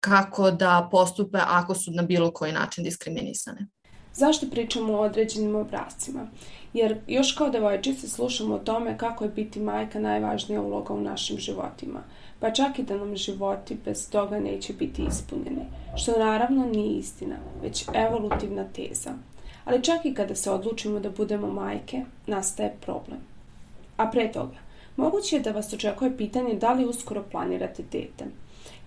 kako 0.00 0.50
da 0.50 0.88
postupe 0.90 1.38
ako 1.46 1.74
su 1.74 1.90
na 1.90 2.02
bilo 2.02 2.30
koji 2.30 2.52
način 2.52 2.84
diskriminisane. 2.84 3.66
Zašto 4.14 4.46
pričamo 4.50 4.92
o 4.92 5.00
određenim 5.00 5.56
obrazcima? 5.56 6.26
Jer 6.72 7.00
još 7.06 7.32
kao 7.32 7.50
devojčice 7.50 8.08
slušamo 8.08 8.54
o 8.54 8.58
tome 8.58 8.98
kako 8.98 9.24
je 9.24 9.30
biti 9.30 9.60
majka 9.60 10.00
najvažnija 10.00 10.60
uloga 10.60 10.94
u 10.94 11.00
našim 11.00 11.38
životima– 11.38 12.02
pa 12.40 12.50
čak 12.50 12.78
i 12.78 12.82
da 12.82 12.96
nam 12.96 13.16
životi 13.16 13.76
bez 13.84 14.10
toga 14.10 14.40
neće 14.40 14.72
biti 14.72 15.02
ispunjeni, 15.02 15.64
što 15.96 16.18
naravno 16.18 16.64
nije 16.64 16.98
istina, 16.98 17.36
već 17.62 17.84
evolutivna 17.94 18.64
teza. 18.64 19.10
Ali 19.64 19.82
čak 19.82 20.04
i 20.04 20.14
kada 20.14 20.34
se 20.34 20.50
odlučimo 20.50 21.00
da 21.00 21.10
budemo 21.10 21.52
majke, 21.52 22.04
nastaje 22.26 22.76
problem. 22.80 23.18
A 23.96 24.06
pre 24.10 24.32
toga, 24.32 24.56
moguće 24.96 25.36
je 25.36 25.42
da 25.42 25.52
vas 25.52 25.72
očekuje 25.72 26.16
pitanje 26.16 26.54
da 26.54 26.72
li 26.72 26.86
uskoro 26.86 27.24
planirate 27.30 27.82
dete. 27.82 28.24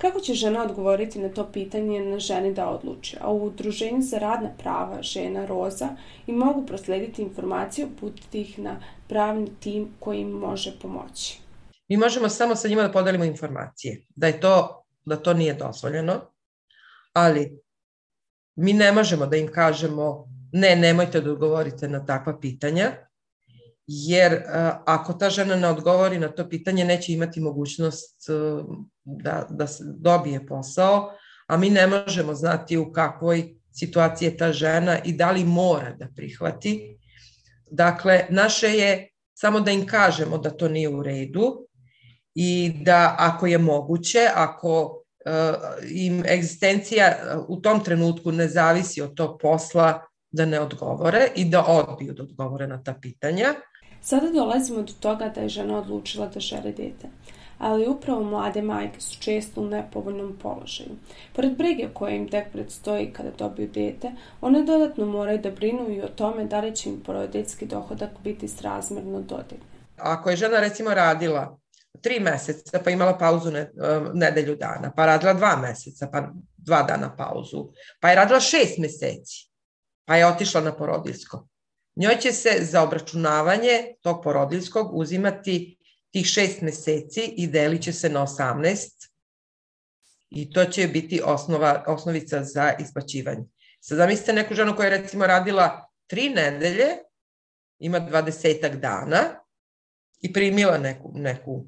Kako 0.03 0.19
će 0.19 0.33
žena 0.33 0.63
odgovoriti 0.63 1.19
na 1.19 1.29
to 1.29 1.51
pitanje 1.51 2.05
na 2.05 2.19
ženi 2.19 2.53
da 2.53 2.69
odluči? 2.69 3.17
A 3.21 3.31
u 3.31 3.45
Udruženju 3.45 4.01
za 4.01 4.17
radna 4.17 4.49
prava 4.57 5.01
žena 5.01 5.45
Roza 5.45 5.89
i 6.27 6.31
mogu 6.31 6.65
proslediti 6.65 7.21
informacije, 7.21 7.87
uputiti 7.87 8.41
ih 8.41 8.59
na 8.59 8.75
pravni 9.07 9.47
tim 9.59 9.87
koji 9.99 10.19
im 10.19 10.29
može 10.29 10.79
pomoći. 10.81 11.39
Mi 11.87 11.97
možemo 11.97 12.29
samo 12.29 12.55
sa 12.55 12.67
njima 12.67 12.81
da 12.81 12.91
podelimo 12.91 13.23
informacije, 13.23 14.05
da 14.15 14.27
je 14.27 14.39
to, 14.39 14.83
da 15.05 15.15
to 15.15 15.33
nije 15.33 15.53
dozvoljeno, 15.53 16.21
ali 17.13 17.59
mi 18.55 18.73
ne 18.73 18.91
možemo 18.91 19.25
da 19.25 19.37
im 19.37 19.51
kažemo 19.51 20.27
ne, 20.51 20.75
nemojte 20.75 21.21
da 21.21 21.31
odgovorite 21.31 21.87
na 21.87 22.05
takva 22.05 22.39
pitanja, 22.39 22.91
jer 23.87 24.33
uh, 24.33 24.41
ako 24.85 25.13
ta 25.13 25.29
žena 25.29 25.55
ne 25.55 25.67
odgovori 25.67 26.19
na 26.19 26.27
to 26.27 26.49
pitanje, 26.49 26.85
neće 26.85 27.13
imati 27.13 27.41
mogućnost 27.41 28.29
uh, 28.29 28.65
da, 29.03 29.47
da 29.49 29.67
se 29.67 29.83
dobije 29.85 30.47
posao, 30.47 31.11
a 31.47 31.57
mi 31.57 31.69
ne 31.69 31.87
možemo 31.87 32.35
znati 32.35 32.77
u 32.77 32.91
kakvoj 32.91 33.55
situaciji 33.71 34.27
je 34.27 34.37
ta 34.37 34.51
žena 34.51 34.99
i 35.03 35.13
da 35.13 35.31
li 35.31 35.43
mora 35.43 35.93
da 35.93 36.07
prihvati. 36.15 36.97
Dakle, 37.71 38.25
naše 38.29 38.67
je 38.67 39.09
samo 39.33 39.59
da 39.59 39.71
im 39.71 39.87
kažemo 39.87 40.37
da 40.37 40.49
to 40.49 40.69
nije 40.69 40.89
u 40.89 41.03
redu 41.03 41.67
i 42.35 42.71
da 42.81 43.15
ako 43.19 43.47
je 43.47 43.57
moguće, 43.57 44.29
ako 44.35 44.83
uh, 44.83 45.91
im 45.91 46.23
egzistencija 46.25 47.15
u 47.47 47.61
tom 47.61 47.83
trenutku 47.83 48.31
ne 48.31 48.47
zavisi 48.47 49.01
od 49.01 49.13
tog 49.13 49.39
posla, 49.41 50.01
da 50.33 50.45
ne 50.45 50.59
odgovore 50.59 51.27
i 51.35 51.45
da 51.45 51.65
odbiju 51.65 52.13
da 52.13 52.23
odgovore 52.23 52.67
na 52.67 52.83
ta 52.83 52.93
pitanja. 53.01 53.53
Sada 54.03 54.29
dolazimo 54.29 54.81
do 54.81 54.93
toga 54.99 55.29
da 55.29 55.41
je 55.41 55.49
žena 55.49 55.77
odlučila 55.77 56.27
da 56.27 56.39
žele 56.39 56.71
dete 56.71 57.09
ali 57.63 57.87
upravo 57.87 58.23
mlade 58.23 58.61
majke 58.61 59.01
su 59.01 59.19
često 59.19 59.61
u 59.61 59.65
nepovoljnom 59.65 60.37
položaju. 60.41 60.89
Pored 61.33 61.57
brige 61.57 61.87
koja 61.93 62.15
im 62.15 62.29
tek 62.29 62.51
predstoji 62.51 63.13
kada 63.13 63.31
dobiju 63.31 63.67
dete, 63.67 64.11
one 64.41 64.63
dodatno 64.63 65.05
moraju 65.05 65.37
da 65.37 65.51
brinu 65.51 65.89
i 65.89 66.01
o 66.01 66.07
tome 66.07 66.45
da 66.45 66.59
li 66.59 66.75
će 66.75 66.89
im 66.89 66.99
porodiljski 67.05 67.65
dohodak 67.65 68.09
biti 68.23 68.47
srazmerno 68.47 69.21
dodeljen. 69.21 69.63
Ako 69.97 70.29
je 70.29 70.35
žena 70.35 70.59
recimo 70.59 70.93
radila 70.93 71.57
tri 72.01 72.19
meseca, 72.19 72.79
pa 72.83 72.89
imala 72.89 73.17
pauzu 73.17 73.51
ne, 73.51 73.61
um, 73.61 74.09
nedelju 74.13 74.55
dana, 74.55 74.91
pa 74.95 75.05
radila 75.05 75.33
dva 75.33 75.55
meseca, 75.55 76.09
pa 76.11 76.27
dva 76.57 76.83
dana 76.83 77.15
pauzu, 77.15 77.69
pa 77.99 78.09
je 78.09 78.15
radila 78.15 78.39
šest 78.39 78.77
meseci, 78.77 79.49
pa 80.05 80.15
je 80.15 80.27
otišla 80.27 80.61
na 80.61 80.75
porodiljsko. 80.75 81.47
Njoj 81.95 82.17
će 82.17 82.31
se 82.31 82.49
za 82.61 82.83
obračunavanje 82.83 83.95
tog 84.01 84.23
porodiljskog 84.23 84.95
uzimati 84.97 85.77
tih 86.11 86.25
šest 86.25 86.61
meseci 86.61 87.21
i 87.37 87.47
delit 87.47 87.81
će 87.81 87.93
se 87.93 88.09
na 88.09 88.21
18 88.27 89.09
i 90.29 90.51
to 90.51 90.65
će 90.65 90.87
biti 90.87 91.21
osnova, 91.25 91.83
osnovica 91.87 92.43
za 92.43 92.73
isplaćivanje. 92.79 93.43
Sad 93.79 93.97
zamislite 93.97 94.33
neku 94.33 94.53
ženu 94.53 94.75
koja 94.75 94.85
je 94.85 94.97
recimo 94.97 95.27
radila 95.27 95.89
tri 96.07 96.29
nedelje, 96.29 96.87
ima 97.79 97.99
20 97.99 98.79
dana 98.79 99.19
i 100.21 100.33
primila 100.33 100.77
neku, 100.77 101.11
neku 101.15 101.65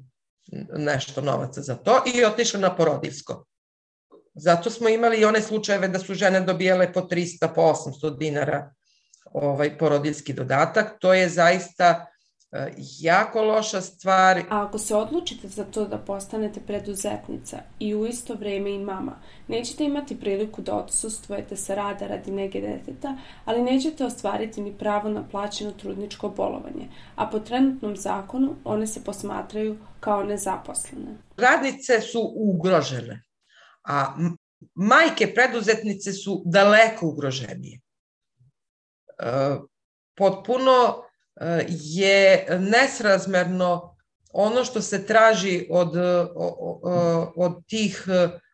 nešto 0.76 1.20
novaca 1.20 1.62
za 1.62 1.74
to 1.74 2.02
i 2.14 2.24
otišla 2.24 2.60
na 2.60 2.76
porodilsko. 2.76 3.44
Zato 4.34 4.70
smo 4.70 4.88
imali 4.88 5.20
i 5.20 5.24
one 5.24 5.40
slučajeve 5.40 5.88
da 5.88 5.98
su 5.98 6.14
žene 6.14 6.40
dobijale 6.40 6.92
po 6.92 7.00
300, 7.00 7.54
po 7.54 7.60
800 7.60 8.18
dinara 8.18 8.74
ovaj 9.36 9.78
porodiljski 9.78 10.32
dodatak. 10.32 10.96
To 11.00 11.14
je 11.14 11.28
zaista 11.28 12.06
E, 12.52 12.72
jako 13.00 13.42
loša 13.42 13.80
stvar. 13.80 14.38
A 14.38 14.62
ako 14.62 14.78
se 14.78 14.94
odlučite 14.94 15.48
za 15.48 15.64
to 15.64 15.84
da 15.84 15.98
postanete 15.98 16.60
preduzetnica 16.60 17.58
i 17.78 17.94
u 17.94 18.06
isto 18.06 18.34
vreme 18.34 18.70
i 18.70 18.78
mama, 18.78 19.18
nećete 19.48 19.84
imati 19.84 20.20
priliku 20.20 20.62
da 20.62 20.74
odsustvujete 20.74 21.56
sa 21.56 21.74
rada 21.74 22.06
radi 22.06 22.30
nege 22.30 22.60
deteta, 22.60 23.16
ali 23.44 23.62
nećete 23.62 24.04
ostvariti 24.04 24.60
ni 24.60 24.72
pravo 24.78 25.08
na 25.08 25.28
plaćeno 25.30 25.70
trudničko 25.70 26.28
bolovanje, 26.28 26.88
a 27.16 27.26
po 27.26 27.38
trenutnom 27.38 27.96
zakonu 27.96 28.54
one 28.64 28.86
se 28.86 29.04
posmatraju 29.04 29.76
kao 30.00 30.24
nezaposlene. 30.24 31.16
Radnice 31.36 32.00
su 32.00 32.32
ugrožene, 32.36 33.22
a 33.84 34.16
majke 34.74 35.34
preduzetnice 35.34 36.12
su 36.12 36.42
daleko 36.46 37.06
ugroženije. 37.06 37.80
E, 39.18 39.56
potpuno 40.14 41.02
je 41.68 42.46
nesrazmerno 42.60 43.96
ono 44.32 44.64
što 44.64 44.82
se 44.82 45.06
traži 45.06 45.66
od, 45.70 45.92
od 47.36 47.66
tih 47.66 48.06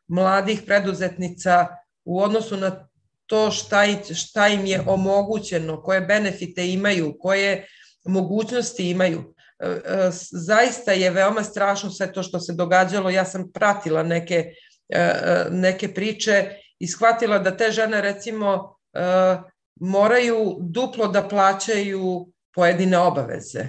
mladih 0.08 0.62
preduzetnica 0.66 1.66
u 2.04 2.20
odnosu 2.20 2.56
na 2.56 2.88
to 3.26 3.50
šta, 3.50 3.84
šta 4.14 4.48
im 4.48 4.66
je 4.66 4.82
omogućeno, 4.86 5.82
koje 5.82 6.00
benefite 6.00 6.68
imaju, 6.68 7.16
koje 7.18 7.66
mogućnosti 8.04 8.90
imaju. 8.90 9.34
E, 9.58 9.66
e, 9.66 10.10
zaista 10.30 10.92
je 10.92 11.10
veoma 11.10 11.42
strašno 11.42 11.90
sve 11.90 12.12
to 12.12 12.22
što 12.22 12.40
se 12.40 12.52
događalo. 12.52 13.10
Ja 13.10 13.24
sam 13.24 13.52
pratila 13.52 14.02
neke, 14.02 14.52
e, 14.88 15.12
neke 15.50 15.94
priče 15.94 16.50
i 16.78 16.88
shvatila 16.88 17.38
da 17.38 17.56
te 17.56 17.70
žene 17.70 18.00
recimo 18.00 18.76
moraju 19.80 20.56
duplo 20.60 21.08
da 21.08 21.28
plaćaju 21.28 22.26
pojedine 22.54 22.98
obaveze 22.98 23.68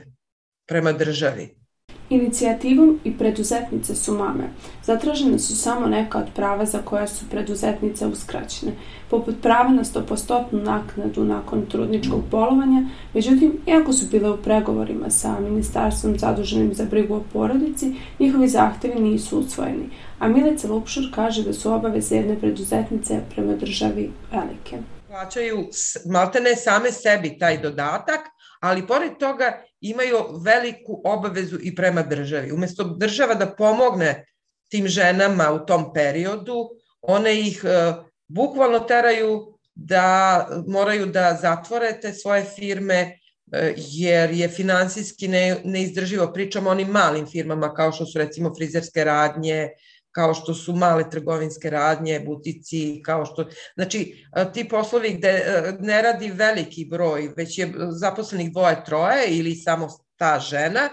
prema 0.67 0.91
državi. 0.91 1.63
Inicijativom 2.09 2.99
i 3.03 3.17
preduzetnice 3.17 3.95
su 3.95 4.13
mame. 4.13 4.49
Zatražene 4.83 5.39
su 5.39 5.57
samo 5.57 5.87
neka 5.87 6.17
od 6.19 6.25
prava 6.35 6.65
za 6.65 6.79
koja 6.79 7.07
su 7.07 7.25
preduzetnice 7.29 8.07
uskraćene, 8.07 8.71
poput 9.09 9.35
prava 9.41 9.69
na 9.69 9.83
100% 9.83 10.43
naknadu 10.51 11.23
nakon 11.23 11.65
trudničkog 11.65 12.23
bolovanja, 12.31 12.89
međutim, 13.13 13.57
iako 13.67 13.93
su 13.93 14.05
bile 14.11 14.29
u 14.29 14.37
pregovorima 14.37 15.09
sa 15.09 15.39
ministarstvom 15.39 16.19
zaduženim 16.19 16.73
za 16.73 16.85
brigu 16.85 17.15
o 17.15 17.23
porodici, 17.33 17.95
njihovi 18.19 18.47
zahtevi 18.47 19.01
nisu 19.01 19.39
usvojeni, 19.39 19.89
a 20.19 20.27
Milica 20.27 20.67
Lupšur 20.67 21.03
kaže 21.15 21.43
da 21.43 21.53
su 21.53 21.71
obaveze 21.71 22.15
jedne 22.15 22.39
preduzetnice 22.39 23.21
prema 23.35 23.55
državi 23.55 24.11
velike. 24.31 24.77
Plaćaju 25.13 25.69
maltene 26.05 26.55
same 26.55 26.91
sebi 26.91 27.37
taj 27.39 27.57
dodatak, 27.57 28.19
ali 28.61 28.87
pored 28.87 29.11
toga 29.19 29.63
imaju 29.81 30.17
veliku 30.45 31.01
obavezu 31.05 31.57
i 31.61 31.75
prema 31.75 32.01
državi. 32.01 32.51
Umesto 32.51 32.83
država 32.83 33.35
da 33.35 33.55
pomogne 33.55 34.25
tim 34.69 34.87
ženama 34.87 35.51
u 35.51 35.65
tom 35.65 35.93
periodu, 35.93 36.69
one 37.01 37.39
ih 37.39 37.61
e, 37.63 37.93
bukvalno 38.27 38.79
teraju 38.79 39.57
da 39.75 40.47
moraju 40.67 41.05
da 41.05 41.37
zatvore 41.41 41.99
te 42.01 42.13
svoje 42.13 42.43
firme, 42.55 43.19
e, 43.51 43.73
jer 43.77 44.31
je 44.31 44.47
finansijski 44.47 45.27
ne, 45.27 45.57
neizdrživo. 45.63 46.31
Pričamo 46.33 46.69
onim 46.69 46.87
malim 46.87 47.27
firmama 47.27 47.73
kao 47.73 47.91
što 47.91 48.05
su 48.05 48.19
recimo 48.19 48.55
frizerske 48.55 49.03
radnje, 49.03 49.69
kao 50.13 50.33
što 50.33 50.53
su 50.53 50.75
male 50.75 51.09
trgovinske 51.09 51.69
radnje, 51.69 52.19
butici, 52.25 53.01
kao 53.05 53.25
što, 53.25 53.45
znači 53.75 54.25
ti 54.53 54.67
poslovi 54.69 55.13
gde 55.13 55.27
e, 55.27 55.73
ne 55.79 56.01
radi 56.01 56.31
veliki 56.31 56.85
broj, 56.85 57.33
već 57.37 57.57
je 57.57 57.73
zaposlenih 57.89 58.51
dvoje, 58.51 58.83
troje 58.85 59.27
ili 59.27 59.55
samo 59.55 59.87
ta 60.17 60.39
žena, 60.39 60.89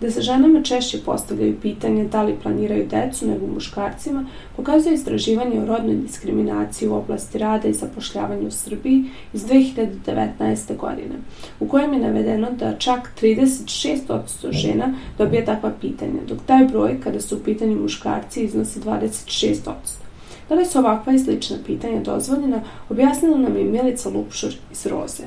Da 0.00 0.10
se 0.10 0.22
ženama 0.22 0.62
češće 0.62 0.98
postavljaju 1.04 1.60
pitanje 1.62 2.04
da 2.04 2.22
li 2.22 2.36
planiraju 2.42 2.86
decu 2.90 3.26
nego 3.26 3.46
muškarcima, 3.46 4.26
pokazuje 4.56 4.94
istraživanje 4.94 5.60
o 5.60 5.66
rodnoj 5.66 5.96
diskriminaciji 5.96 6.88
u 6.88 6.94
oblasti 6.94 7.38
rada 7.38 7.68
i 7.68 7.72
zapošljavanja 7.72 8.46
u 8.46 8.50
Srbiji 8.50 9.04
iz 9.32 9.44
2019. 9.44 10.76
godine, 10.76 11.14
u 11.60 11.68
kojem 11.68 11.92
je 11.92 11.98
navedeno 11.98 12.48
da 12.50 12.78
čak 12.78 13.10
36% 13.22 14.52
žena 14.52 14.94
dobija 15.18 15.44
takva 15.44 15.72
pitanja, 15.80 16.20
dok 16.28 16.38
taj 16.46 16.64
broj 16.64 17.00
kada 17.04 17.20
su 17.20 17.36
u 17.36 17.40
pitanju 17.44 17.82
muškarci 17.82 18.44
iznosi 18.44 18.80
26%. 18.80 19.72
Da 20.48 20.54
li 20.54 20.66
su 20.66 20.78
ovakva 20.78 21.12
i 21.12 21.18
slična 21.18 21.56
pitanja 21.66 22.00
dozvoljena, 22.00 22.62
objasnila 22.88 23.38
nam 23.38 23.56
je 23.56 23.64
Milica 23.64 24.08
Lupšur 24.08 24.50
iz 24.72 24.86
Roze 24.86 25.24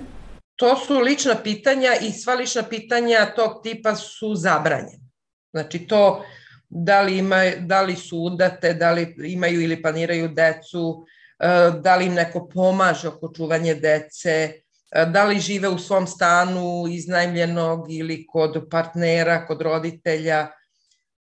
to 0.55 0.75
su 0.75 0.99
lična 0.99 1.35
pitanja 1.43 1.89
i 2.01 2.11
sva 2.11 2.33
lična 2.33 2.63
pitanja 2.63 3.33
tog 3.35 3.63
tipa 3.63 3.95
su 3.95 4.35
zabranjena. 4.35 5.03
Znači 5.51 5.79
to 5.87 6.25
da 6.69 7.01
li, 7.01 7.17
ima, 7.17 7.43
da 7.59 7.81
li 7.81 7.95
su 7.95 8.17
udate, 8.17 8.73
da 8.73 8.91
li 8.91 9.15
imaju 9.23 9.61
ili 9.61 9.81
planiraju 9.81 10.27
decu, 10.27 11.05
e, 11.39 11.71
da 11.81 11.95
li 11.95 12.05
im 12.05 12.13
neko 12.13 12.47
pomaže 12.47 13.07
oko 13.07 13.33
čuvanje 13.35 13.75
dece, 13.75 14.51
e, 14.91 15.05
da 15.05 15.25
li 15.25 15.39
žive 15.39 15.69
u 15.69 15.77
svom 15.77 16.07
stanu 16.07 16.85
iznajmljenog 16.89 17.91
ili 17.91 18.25
kod 18.25 18.67
partnera, 18.71 19.45
kod 19.45 19.61
roditelja. 19.61 20.47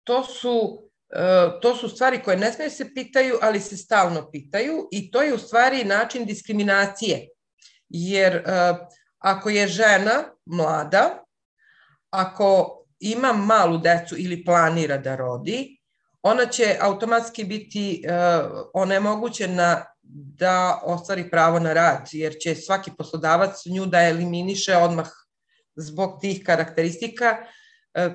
To 0.03 0.24
su, 0.24 0.89
e, 1.10 1.60
to 1.62 1.75
su 1.75 1.89
stvari 1.89 2.22
koje 2.24 2.38
ne 2.38 2.53
smije 2.53 2.69
se 2.69 2.93
pitaju, 2.93 3.38
ali 3.41 3.60
se 3.60 3.77
stalno 3.77 4.29
pitaju 4.31 4.88
i 4.91 5.12
to 5.12 5.22
je 5.22 5.34
u 5.34 5.38
stvari 5.38 5.84
način 5.84 6.25
diskriminacije. 6.25 7.27
Jer 7.89 8.43
ako 9.25 9.50
je 9.50 9.67
žena 9.67 10.24
mlada, 10.46 11.24
ako 12.10 12.79
ima 13.00 13.34
malu 13.34 13.77
decu 13.77 14.15
ili 14.17 14.46
planira 14.46 14.98
da 14.98 15.15
rodi, 15.15 15.77
ona 16.22 16.46
će 16.46 16.77
automatski 16.82 17.44
biti 17.44 18.03
onemogućena 18.74 19.86
da 20.38 20.82
ostvari 20.84 21.29
pravo 21.29 21.60
na 21.60 21.74
rad, 21.74 22.10
jer 22.12 22.36
će 22.39 22.55
svaki 22.55 22.91
poslodavac 22.98 23.65
nju 23.65 23.86
da 23.86 24.08
eliminiše 24.08 24.77
odmah 24.77 25.08
zbog 25.75 26.17
tih 26.22 26.44
karakteristika 26.46 27.38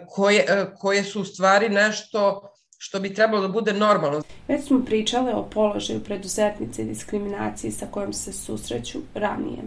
koje, 0.08 0.72
koje 0.78 1.04
su 1.04 1.20
u 1.20 1.24
stvari 1.24 1.68
nešto 1.68 2.50
što 2.78 3.00
bi 3.00 3.14
trebalo 3.14 3.42
da 3.42 3.48
bude 3.48 3.72
normalno. 3.72 4.22
Već 4.48 4.66
smo 4.66 4.84
pričale 4.84 5.34
o 5.34 5.50
položaju 5.50 6.04
preduzetnice 6.04 6.82
i 6.82 6.84
diskriminaciji 6.84 7.72
sa 7.72 7.86
kojom 7.90 8.12
se 8.12 8.32
susreću 8.32 8.98
ranije. 9.14 9.62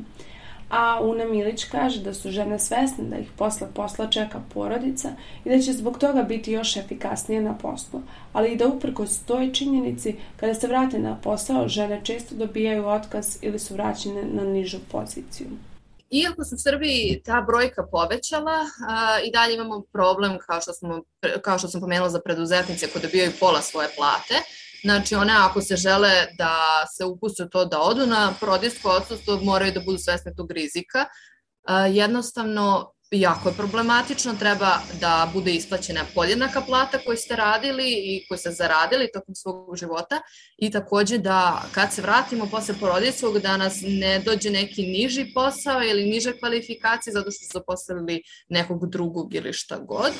A 0.76 1.00
Una 1.02 1.26
Milić 1.26 1.64
kaže 1.64 2.00
da 2.02 2.14
su 2.14 2.32
žene 2.32 2.60
svesne 2.60 3.04
da 3.04 3.18
ih 3.18 3.28
posle 3.38 3.68
posla 3.76 4.08
čeka 4.08 4.42
porodica 4.54 5.10
i 5.46 5.50
da 5.50 5.60
će 5.60 5.74
zbog 5.74 5.98
toga 5.98 6.24
biti 6.24 6.52
još 6.52 6.78
efikasnije 6.78 7.42
na 7.42 7.58
poslu, 7.58 8.02
ali 8.34 8.52
i 8.52 8.58
da 8.58 8.68
uprkos 8.68 9.20
toj 9.20 9.54
činjenici, 9.54 10.16
kada 10.38 10.54
se 10.54 10.68
vrate 10.68 11.00
na 11.00 11.18
posao, 11.24 11.68
žene 11.68 12.02
često 12.04 12.36
dobijaju 12.36 12.88
otkaz 12.88 13.38
ili 13.42 13.60
su 13.60 13.74
vraćene 13.74 14.24
na 14.24 14.44
nižu 14.44 14.78
poziciju. 14.92 15.48
Iako 16.10 16.44
se 16.44 16.56
u 16.56 16.58
Srbiji 16.58 17.22
ta 17.26 17.42
brojka 17.42 17.84
povećala, 17.92 18.58
a, 18.88 19.20
i 19.26 19.32
dalje 19.32 19.54
imamo 19.54 19.82
problem, 19.82 20.38
kao 20.48 20.62
što, 20.62 20.74
smo, 20.74 21.04
kao 21.42 21.58
što 21.58 21.68
sam 21.68 21.82
pomenula 21.82 22.10
za 22.10 22.20
preduzetnice 22.20 22.88
koje 22.88 23.02
dobijaju 23.02 23.32
pola 23.40 23.62
svoje 23.62 23.88
plate, 23.98 24.36
Znači, 24.84 25.16
one 25.16 25.34
ako 25.38 25.62
se 25.62 25.76
žele 25.76 26.28
da 26.38 26.86
se 26.98 27.06
upuste 27.06 27.50
to 27.50 27.66
da 27.66 27.80
odu 27.80 28.06
na 28.06 28.34
prodijsko 28.40 28.90
odsustvo, 28.90 29.40
moraju 29.44 29.72
da 29.72 29.80
budu 29.80 29.98
svesne 29.98 30.34
tog 30.36 30.52
rizika. 30.52 31.06
Jednostavno, 31.92 32.94
jako 33.20 33.50
je 33.50 33.56
problematično, 33.56 34.34
treba 34.40 34.80
da 35.00 35.30
bude 35.34 35.52
isplaćena 35.52 36.02
podjednaka 36.16 36.62
plata 36.62 36.98
koju 37.06 37.18
ste 37.18 37.36
radili 37.36 37.86
i 37.88 38.26
koju 38.28 38.38
ste 38.38 38.52
zaradili 38.52 39.10
tokom 39.14 39.36
svog 39.36 39.78
života 39.78 40.22
i 40.58 40.72
takođe 40.72 41.18
da 41.18 41.64
kad 41.72 41.94
se 41.94 42.02
vratimo 42.02 42.46
posle 42.46 42.76
porodicovog 42.80 43.40
da 43.40 43.58
nas 43.58 43.80
ne 43.82 44.20
dođe 44.20 44.50
neki 44.50 44.84
niži 44.84 45.32
posao 45.34 45.84
ili 45.84 46.06
niže 46.06 46.38
kvalifikacije 46.40 47.14
zato 47.14 47.32
što 47.32 47.46
su 47.46 47.50
zaposlili 47.54 48.24
nekog 48.50 48.90
drugog 48.90 49.36
ili 49.36 49.54
šta 49.54 49.78
god. 49.78 50.12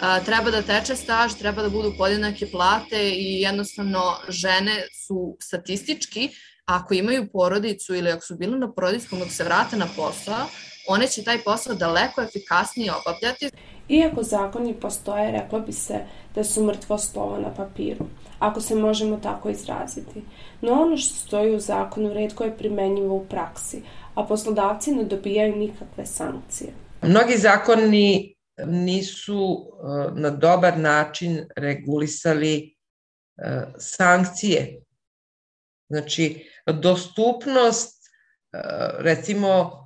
A, 0.00 0.20
treba 0.20 0.50
da 0.50 0.62
teče 0.62 0.96
staž, 0.96 1.32
treba 1.34 1.62
da 1.62 1.68
budu 1.68 1.94
podjednake 1.98 2.50
plate 2.50 3.10
i 3.10 3.40
jednostavno 3.40 4.02
žene 4.28 4.86
su 5.06 5.36
statistički 5.40 6.30
ako 6.64 6.94
imaju 6.94 7.28
porodicu 7.32 7.94
ili 7.94 8.10
ako 8.10 8.26
su 8.26 8.36
bili 8.36 8.58
na 8.58 8.72
porodičkom 8.72 9.18
dok 9.18 9.30
se 9.30 9.44
vrate 9.44 9.76
na 9.76 9.86
posao, 9.96 10.46
one 10.88 11.06
će 11.08 11.24
taj 11.24 11.42
posao 11.42 11.74
daleko 11.74 12.22
efikasnije 12.22 12.92
obavljati. 12.92 13.50
Iako 13.88 14.22
zakoni 14.22 14.74
postoje, 14.74 15.32
reklo 15.32 15.60
bi 15.60 15.72
se 15.72 15.98
da 16.34 16.44
su 16.44 16.64
mrtvo 16.64 16.98
slovo 16.98 17.38
na 17.38 17.54
papiru, 17.54 18.06
ako 18.38 18.60
se 18.60 18.74
možemo 18.74 19.16
tako 19.16 19.50
izraziti. 19.50 20.22
No 20.60 20.72
ono 20.72 20.96
što 20.96 21.14
stoji 21.14 21.54
u 21.54 21.60
zakonu 21.60 22.12
redko 22.12 22.44
je 22.44 22.56
primenjivo 22.56 23.14
u 23.14 23.26
praksi, 23.26 23.82
a 24.14 24.24
poslodavci 24.24 24.94
ne 24.94 25.04
dobijaju 25.04 25.56
nikakve 25.56 26.06
sankcije. 26.06 26.72
Mnogi 27.02 27.36
zakoni 27.36 28.36
nisu 28.66 29.38
uh, 29.42 30.18
na 30.18 30.30
dobar 30.30 30.78
način 30.78 31.44
regulisali 31.56 32.76
uh, 33.36 33.62
sankcije. 33.78 34.82
Znači, 35.88 36.50
dostupnost, 36.66 37.96
uh, 38.52 38.60
recimo, 38.98 39.85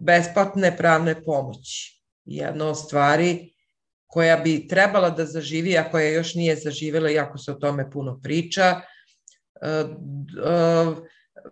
besplatne 0.00 0.76
pravne 0.76 1.24
pomoći. 1.24 2.02
Jedna 2.24 2.68
od 2.68 2.78
stvari 2.78 3.52
koja 4.06 4.36
bi 4.36 4.68
trebala 4.68 5.10
da 5.10 5.26
zaživi, 5.26 5.78
a 5.78 5.90
koja 5.90 6.08
još 6.08 6.34
nije 6.34 6.56
zaživela, 6.56 7.10
iako 7.10 7.38
se 7.38 7.52
o 7.52 7.54
tome 7.54 7.90
puno 7.90 8.20
priča, 8.22 8.80
e, 9.62 9.68
e, 9.68 9.84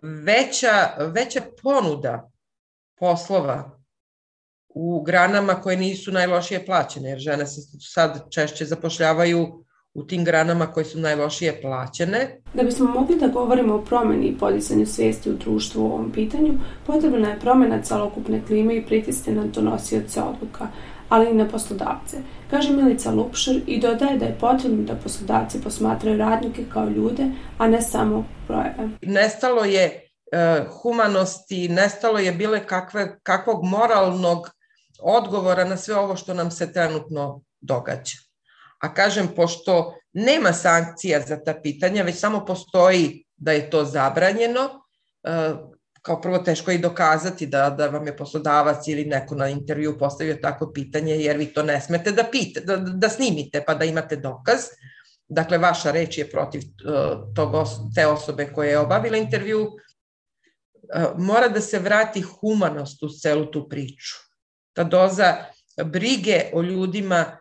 veća, 0.01 0.91
veća 0.97 1.41
ponuda 1.63 2.31
poslova 2.99 3.79
u 4.69 5.01
granama 5.01 5.61
koje 5.61 5.77
nisu 5.77 6.11
najlošije 6.11 6.65
plaćene, 6.65 7.09
jer 7.09 7.19
žene 7.19 7.47
se 7.47 7.61
sad 7.79 8.31
češće 8.31 8.65
zapošljavaju 8.65 9.65
u 9.93 10.03
tim 10.03 10.23
granama 10.23 10.67
koje 10.67 10.85
su 10.85 10.99
najlošije 10.99 11.61
plaćene. 11.61 12.41
Da 12.53 12.63
bismo 12.63 12.87
mogli 12.87 13.19
da 13.19 13.27
govorimo 13.27 13.75
o 13.75 13.81
promeni 13.81 14.27
i 14.27 14.37
podizanju 14.37 14.85
svijesti 14.85 15.29
u 15.29 15.33
društvu 15.33 15.83
u 15.83 15.85
ovom 15.85 16.11
pitanju, 16.11 16.53
potrebna 16.87 17.29
je 17.29 17.39
promena 17.39 17.81
celokupne 17.81 18.41
klime 18.47 18.75
i 18.75 18.85
pritiste 18.85 19.31
na 19.31 19.43
donosioce 19.45 20.21
odluka, 20.21 20.67
ali 21.09 21.29
i 21.29 21.33
na 21.33 21.47
poslodavce, 21.47 22.17
kaže 22.49 22.73
Milica 22.73 23.11
Lupšer 23.11 23.61
i 23.67 23.79
dodaje 23.79 24.17
da 24.17 24.25
je 24.25 24.37
potrebno 24.39 24.83
da 24.83 24.95
poslodavci 24.95 25.61
posmatraju 25.61 26.17
radnike 26.17 26.63
kao 26.73 26.89
ljude, 26.89 27.23
a 27.57 27.67
ne 27.67 27.81
samo 27.81 28.25
brojeve. 28.47 28.89
Nestalo 29.01 29.65
je 29.65 29.85
uh, 29.85 30.67
humanosti, 30.81 31.69
nestalo 31.69 32.19
je 32.19 32.31
bile 32.31 32.67
kakve, 32.67 33.19
kakvog 33.23 33.63
moralnog 33.63 34.49
odgovora 35.01 35.65
na 35.65 35.77
sve 35.77 35.95
ovo 35.95 36.15
što 36.15 36.33
nam 36.33 36.51
se 36.51 36.73
trenutno 36.73 37.41
događa. 37.61 38.30
A 38.81 38.93
kažem, 38.93 39.27
pošto 39.35 39.95
nema 40.13 40.53
sankcija 40.53 41.21
za 41.21 41.43
ta 41.43 41.53
pitanja, 41.63 42.03
već 42.03 42.19
samo 42.19 42.45
postoji 42.45 43.25
da 43.37 43.51
je 43.51 43.69
to 43.69 43.85
zabranjeno, 43.85 44.61
e, 45.23 45.53
kao 46.01 46.21
prvo 46.21 46.37
teško 46.37 46.71
je 46.71 46.75
i 46.75 46.81
dokazati 46.81 47.45
da, 47.45 47.69
da 47.69 47.87
vam 47.87 48.07
je 48.07 48.17
poslodavac 48.17 48.87
ili 48.87 49.05
neko 49.05 49.35
na 49.35 49.49
intervju 49.49 49.97
postavio 49.97 50.35
tako 50.41 50.71
pitanje, 50.73 51.15
jer 51.15 51.37
vi 51.37 51.45
to 51.45 51.63
ne 51.63 51.81
smete 51.81 52.11
da, 52.11 52.23
pita, 52.31 52.59
da, 52.59 52.77
da 52.77 53.09
snimite 53.09 53.63
pa 53.67 53.73
da 53.73 53.85
imate 53.85 54.15
dokaz. 54.15 54.59
Dakle, 55.27 55.57
vaša 55.57 55.91
reč 55.91 56.17
je 56.17 56.29
protiv 56.29 56.61
uh, 56.61 57.33
tog 57.35 57.67
te 57.95 58.07
osobe 58.07 58.49
koja 58.53 58.69
je 58.69 58.79
obavila 58.79 59.17
intervju. 59.17 59.61
Uh, 59.61 61.17
mora 61.17 61.47
da 61.47 61.61
se 61.61 61.79
vrati 61.79 62.21
humanost 62.21 63.03
u 63.03 63.09
celu 63.21 63.45
tu 63.45 63.69
priču. 63.69 64.15
Ta 64.73 64.83
doza 64.83 65.35
brige 65.85 66.49
o 66.53 66.61
ljudima 66.61 67.37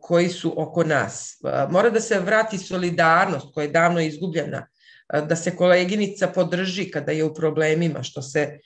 koji 0.00 0.28
su 0.28 0.54
oko 0.56 0.84
nas. 0.84 1.40
E, 1.44 1.66
mora 1.70 1.90
da 1.90 2.00
se 2.00 2.20
vrati 2.20 2.58
solidarnost 2.58 3.46
koja 3.54 3.64
je 3.64 3.70
davno 3.70 4.00
izgubljena, 4.00 4.66
e, 5.12 5.20
da 5.20 5.36
se 5.36 5.56
koleginica 5.56 6.28
podrži 6.28 6.90
kada 6.90 7.12
je 7.12 7.24
u 7.24 7.34
problemima, 7.34 8.02
što 8.02 8.22
se 8.22 8.58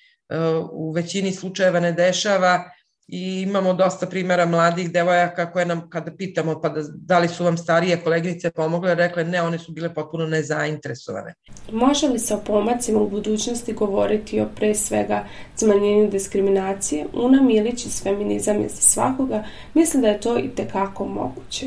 u 0.73 0.93
većini 0.93 1.33
slučajeva 1.33 1.81
ne 1.81 1.93
dešava 1.93 2.71
i 3.13 3.43
imamo 3.43 3.75
dosta 3.75 4.07
primjera 4.07 4.47
mladih 4.47 4.93
devojaka 4.93 5.53
koje 5.53 5.67
nam 5.67 5.91
kada 5.91 6.11
pitamo 6.17 6.61
pa 6.61 6.69
da, 6.69 6.83
da 6.95 7.19
li 7.19 7.29
su 7.29 7.45
vam 7.45 7.57
starije 7.57 8.01
koleginice 8.05 8.51
pomogle, 8.51 8.95
rekle 8.95 9.25
ne, 9.25 9.43
one 9.43 9.59
su 9.59 9.73
bile 9.73 9.95
potpuno 9.95 10.27
nezainteresovane. 10.27 11.35
Može 11.73 12.09
li 12.09 12.19
se 12.19 12.35
o 12.35 12.41
pomacima 12.47 13.01
u 13.01 13.09
budućnosti 13.09 13.73
govoriti 13.73 14.41
o 14.41 14.49
pre 14.57 14.75
svega 14.75 15.25
smanjenju 15.57 16.11
diskriminacije? 16.11 17.07
Una 17.13 17.43
Milić 17.43 17.87
iz 17.87 18.03
Feminizam 18.03 18.61
je 18.61 18.69
za 18.69 18.83
svakoga 18.83 19.45
misli 19.75 20.01
da 20.01 20.09
je 20.09 20.21
to 20.21 20.39
i 20.39 20.49
tekako 20.49 21.07
moguće. 21.07 21.67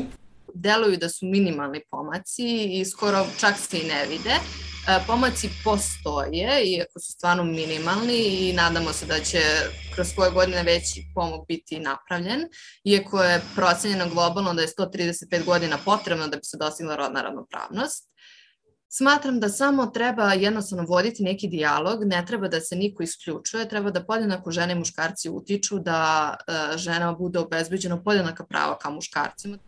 Deluju 0.58 0.96
da 0.96 1.08
su 1.08 1.26
minimalni 1.26 1.80
pomaci 1.90 2.64
i 2.80 2.84
skoro 2.84 3.26
čak 3.40 3.54
se 3.58 3.78
i 3.78 3.84
ne 3.84 4.06
vide 4.06 4.40
E, 4.88 5.00
pomaci 5.06 5.50
postoje, 5.64 6.64
iako 6.64 7.00
su 7.00 7.12
stvarno 7.12 7.44
minimalni 7.44 8.18
i 8.18 8.52
nadamo 8.52 8.92
se 8.92 9.06
da 9.06 9.20
će 9.20 9.38
kroz 9.94 10.08
svoje 10.08 10.30
godine 10.30 10.62
veći 10.62 11.06
pomog 11.14 11.44
biti 11.48 11.80
napravljen, 11.80 12.48
iako 12.84 13.22
je 13.22 13.42
procenjeno 13.54 14.08
globalno 14.08 14.54
da 14.54 14.62
je 14.62 14.68
135 14.68 15.44
godina 15.44 15.78
potrebno 15.84 16.28
da 16.28 16.36
bi 16.36 16.44
se 16.44 16.56
dostigla 16.56 16.96
rodna 16.96 17.22
ravnopravnost. 17.22 18.10
Smatram 18.88 19.40
da 19.40 19.48
samo 19.48 19.86
treba 19.86 20.32
jednostavno 20.32 20.84
voditi 20.88 21.22
neki 21.22 21.48
dijalog, 21.48 22.04
ne 22.04 22.24
treba 22.26 22.48
da 22.48 22.60
se 22.60 22.76
niko 22.76 23.02
isključuje, 23.02 23.68
treba 23.68 23.90
da 23.90 24.04
podjednako 24.04 24.50
žene 24.50 24.72
i 24.72 24.78
muškarci 24.78 25.30
utiču, 25.30 25.78
da 25.78 26.34
e, 26.48 26.78
žena 26.78 27.12
bude 27.12 27.38
obezbeđeno 27.38 28.02
podjednaka 28.04 28.44
prava 28.44 28.78
kao 28.78 28.92
muškarcima. 28.92 29.58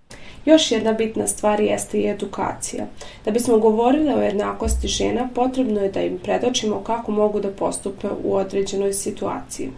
Još 0.48 0.72
jedna 0.72 0.92
bitna 0.92 1.26
stvar 1.26 1.60
jeste 1.60 1.98
i 1.98 2.10
edukacija. 2.10 2.86
Da 3.24 3.30
bismo 3.30 3.58
govorili 3.58 4.12
o 4.14 4.22
jednakosti 4.22 4.88
žena, 4.88 5.28
potrebno 5.34 5.80
je 5.80 5.90
da 5.90 6.00
im 6.00 6.18
predočimo 6.18 6.84
kako 6.84 7.12
mogu 7.12 7.40
da 7.40 7.50
postupe 7.50 8.08
u 8.24 8.34
određenoj 8.34 8.92
situaciji. 8.92 9.70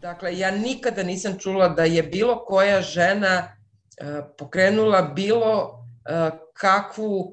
Dakle, 0.00 0.38
ja 0.38 0.50
nikada 0.50 1.02
nisam 1.02 1.38
čula 1.38 1.68
da 1.68 1.84
je 1.84 2.02
bilo 2.02 2.44
koja 2.44 2.82
žena 2.82 3.28
e, 3.28 3.46
pokrenula 4.38 5.02
bilo 5.02 5.84
e, 6.08 6.30
kakvu 6.54 7.32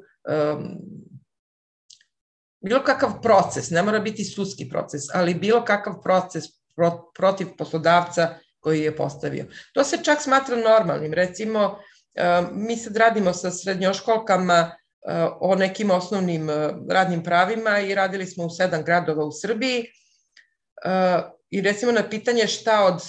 bilo 2.61 2.83
kakav 2.83 3.21
proces, 3.21 3.69
ne 3.69 3.83
mora 3.83 3.99
biti 3.99 4.23
sudski 4.23 4.69
proces, 4.69 5.01
ali 5.13 5.33
bilo 5.33 5.65
kakav 5.65 5.93
proces 6.03 6.43
pro, 6.75 7.11
protiv 7.15 7.47
poslodavca 7.57 8.29
koji 8.59 8.81
je 8.81 8.95
postavio. 8.95 9.45
To 9.73 9.83
se 9.83 10.03
čak 10.03 10.21
smatra 10.21 10.55
normalnim. 10.57 11.13
Recimo, 11.13 11.59
e, 11.59 11.90
mi 12.51 12.77
sad 12.77 12.97
radimo 12.97 13.33
sa 13.33 13.51
srednjoškolkama 13.51 14.55
e, 14.55 14.73
o 15.39 15.55
nekim 15.55 15.91
osnovnim 15.91 16.49
e, 16.49 16.73
radnim 16.89 17.23
pravima 17.23 17.79
i 17.79 17.95
radili 17.95 18.25
smo 18.25 18.45
u 18.45 18.49
sedam 18.49 18.83
gradova 18.83 19.25
u 19.25 19.31
Srbiji 19.31 19.85
i 21.49 21.61
recimo 21.61 21.91
na 21.91 22.09
pitanje 22.09 22.47
šta 22.47 22.85
od 22.85 23.01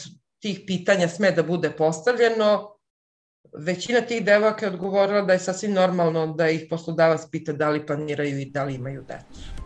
tih 0.42 0.60
pitanja 0.66 1.08
sme 1.08 1.30
da 1.30 1.42
bude 1.42 1.70
postavljeno, 1.70 2.76
većina 3.58 4.00
tih 4.00 4.24
devojaka 4.24 4.66
je 4.66 4.72
odgovorila 4.72 5.22
da 5.22 5.32
je 5.32 5.38
sasvim 5.38 5.72
normalno 5.72 6.26
da 6.26 6.48
ih 6.48 6.66
poslodavac 6.70 7.20
pita 7.30 7.52
da 7.52 7.70
li 7.70 7.86
planiraju 7.86 8.38
i 8.38 8.50
da 8.50 8.64
li 8.64 8.74
imaju 8.74 9.04
decu. 9.08 9.61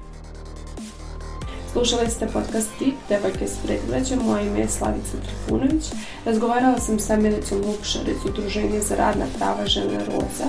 Slušali 1.76 2.10
ste 2.10 2.26
podcast 2.26 2.68
Tip, 2.78 2.94
Devojke 3.08 3.46
s 3.48 3.56
predgrađa, 3.66 4.16
moje 4.16 4.46
ime 4.46 4.60
je 4.60 4.68
Slavica 4.68 5.16
Trifunović. 5.26 5.84
Razgovarala 6.24 6.78
sam 6.78 6.98
sa 6.98 7.16
Milicom 7.16 7.60
Lukšar 7.66 8.08
iz 8.08 8.30
Udruženja 8.30 8.80
za 8.80 8.96
radna 8.96 9.26
prava 9.38 9.66
žene 9.66 9.98
Roza 10.06 10.48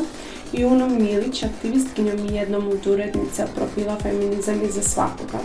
i 0.54 0.66
Unom 0.66 0.94
Milić, 0.94 1.44
aktivistkinjom 1.44 2.26
i 2.26 2.36
jednom 2.36 2.68
od 2.68 2.88
urednica 2.88 3.48
profila 3.56 3.98
Feminizam 4.02 4.62
je 4.62 4.72
za 4.72 4.82
svakoga, 4.82 5.40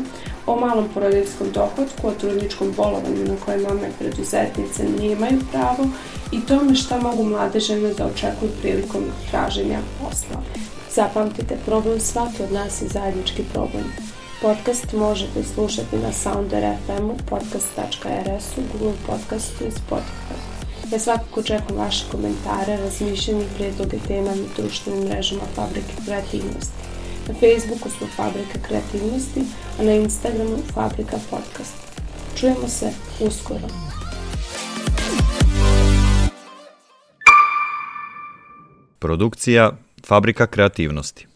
o 0.47 0.61
malom 0.61 0.89
porodiljskom 0.95 1.51
dohodku, 1.53 2.09
o 2.09 2.15
trudničkom 2.21 2.73
bolovanju 2.77 3.25
na 3.25 3.37
koje 3.45 3.59
mame 3.59 3.91
preduzetnice 3.99 4.85
nemaju 5.01 5.41
pravo 5.53 5.87
i 6.33 6.41
tome 6.41 6.75
šta 6.75 7.01
mogu 7.01 7.25
mlade 7.25 7.61
žene 7.61 7.95
da 7.95 8.07
očekuju 8.07 8.51
prilikom 8.61 9.03
traženja 9.31 9.79
posla. 10.01 10.43
Zapamtite, 10.95 11.57
problem 11.67 12.01
svaki 12.01 12.43
od 12.43 12.53
nas 12.53 12.83
je 12.83 12.89
zajednički 12.89 13.43
problem. 13.53 14.12
Podcast 14.43 14.93
možete 14.93 15.45
slušati 15.55 15.97
na 15.97 16.13
Sounder 16.13 16.77
FM-u, 16.87 17.17
podcast.rs-u, 17.31 18.61
Google 18.73 18.99
podcastu 19.07 19.65
i 19.65 19.71
Spotify. 19.71 20.37
Ja 20.93 20.99
svakako 20.99 21.43
čekam 21.43 21.77
vaše 21.77 22.05
komentare, 22.11 22.77
razmišljanje 22.77 23.45
i 23.45 23.57
predloge 23.57 23.97
tema 24.09 24.29
na 24.29 24.43
društvenim 24.57 25.05
mrežama 25.05 25.43
Fabrike 25.55 25.93
kreativnosti. 26.05 26.83
Na 27.29 27.35
Facebooku 27.35 27.91
smo 27.91 28.07
Fabrika 28.17 28.59
kreativnosti, 28.69 29.41
a 29.81 29.83
na 29.83 29.93
Instagramu 29.93 30.59
Fabrika 30.75 31.17
podcast. 31.31 31.75
Čujemo 32.37 32.69
se 32.69 32.93
uskoro. 33.21 33.69
Produkcija 38.99 39.73
Fabrika 40.07 40.47
kreativnosti 40.47 41.32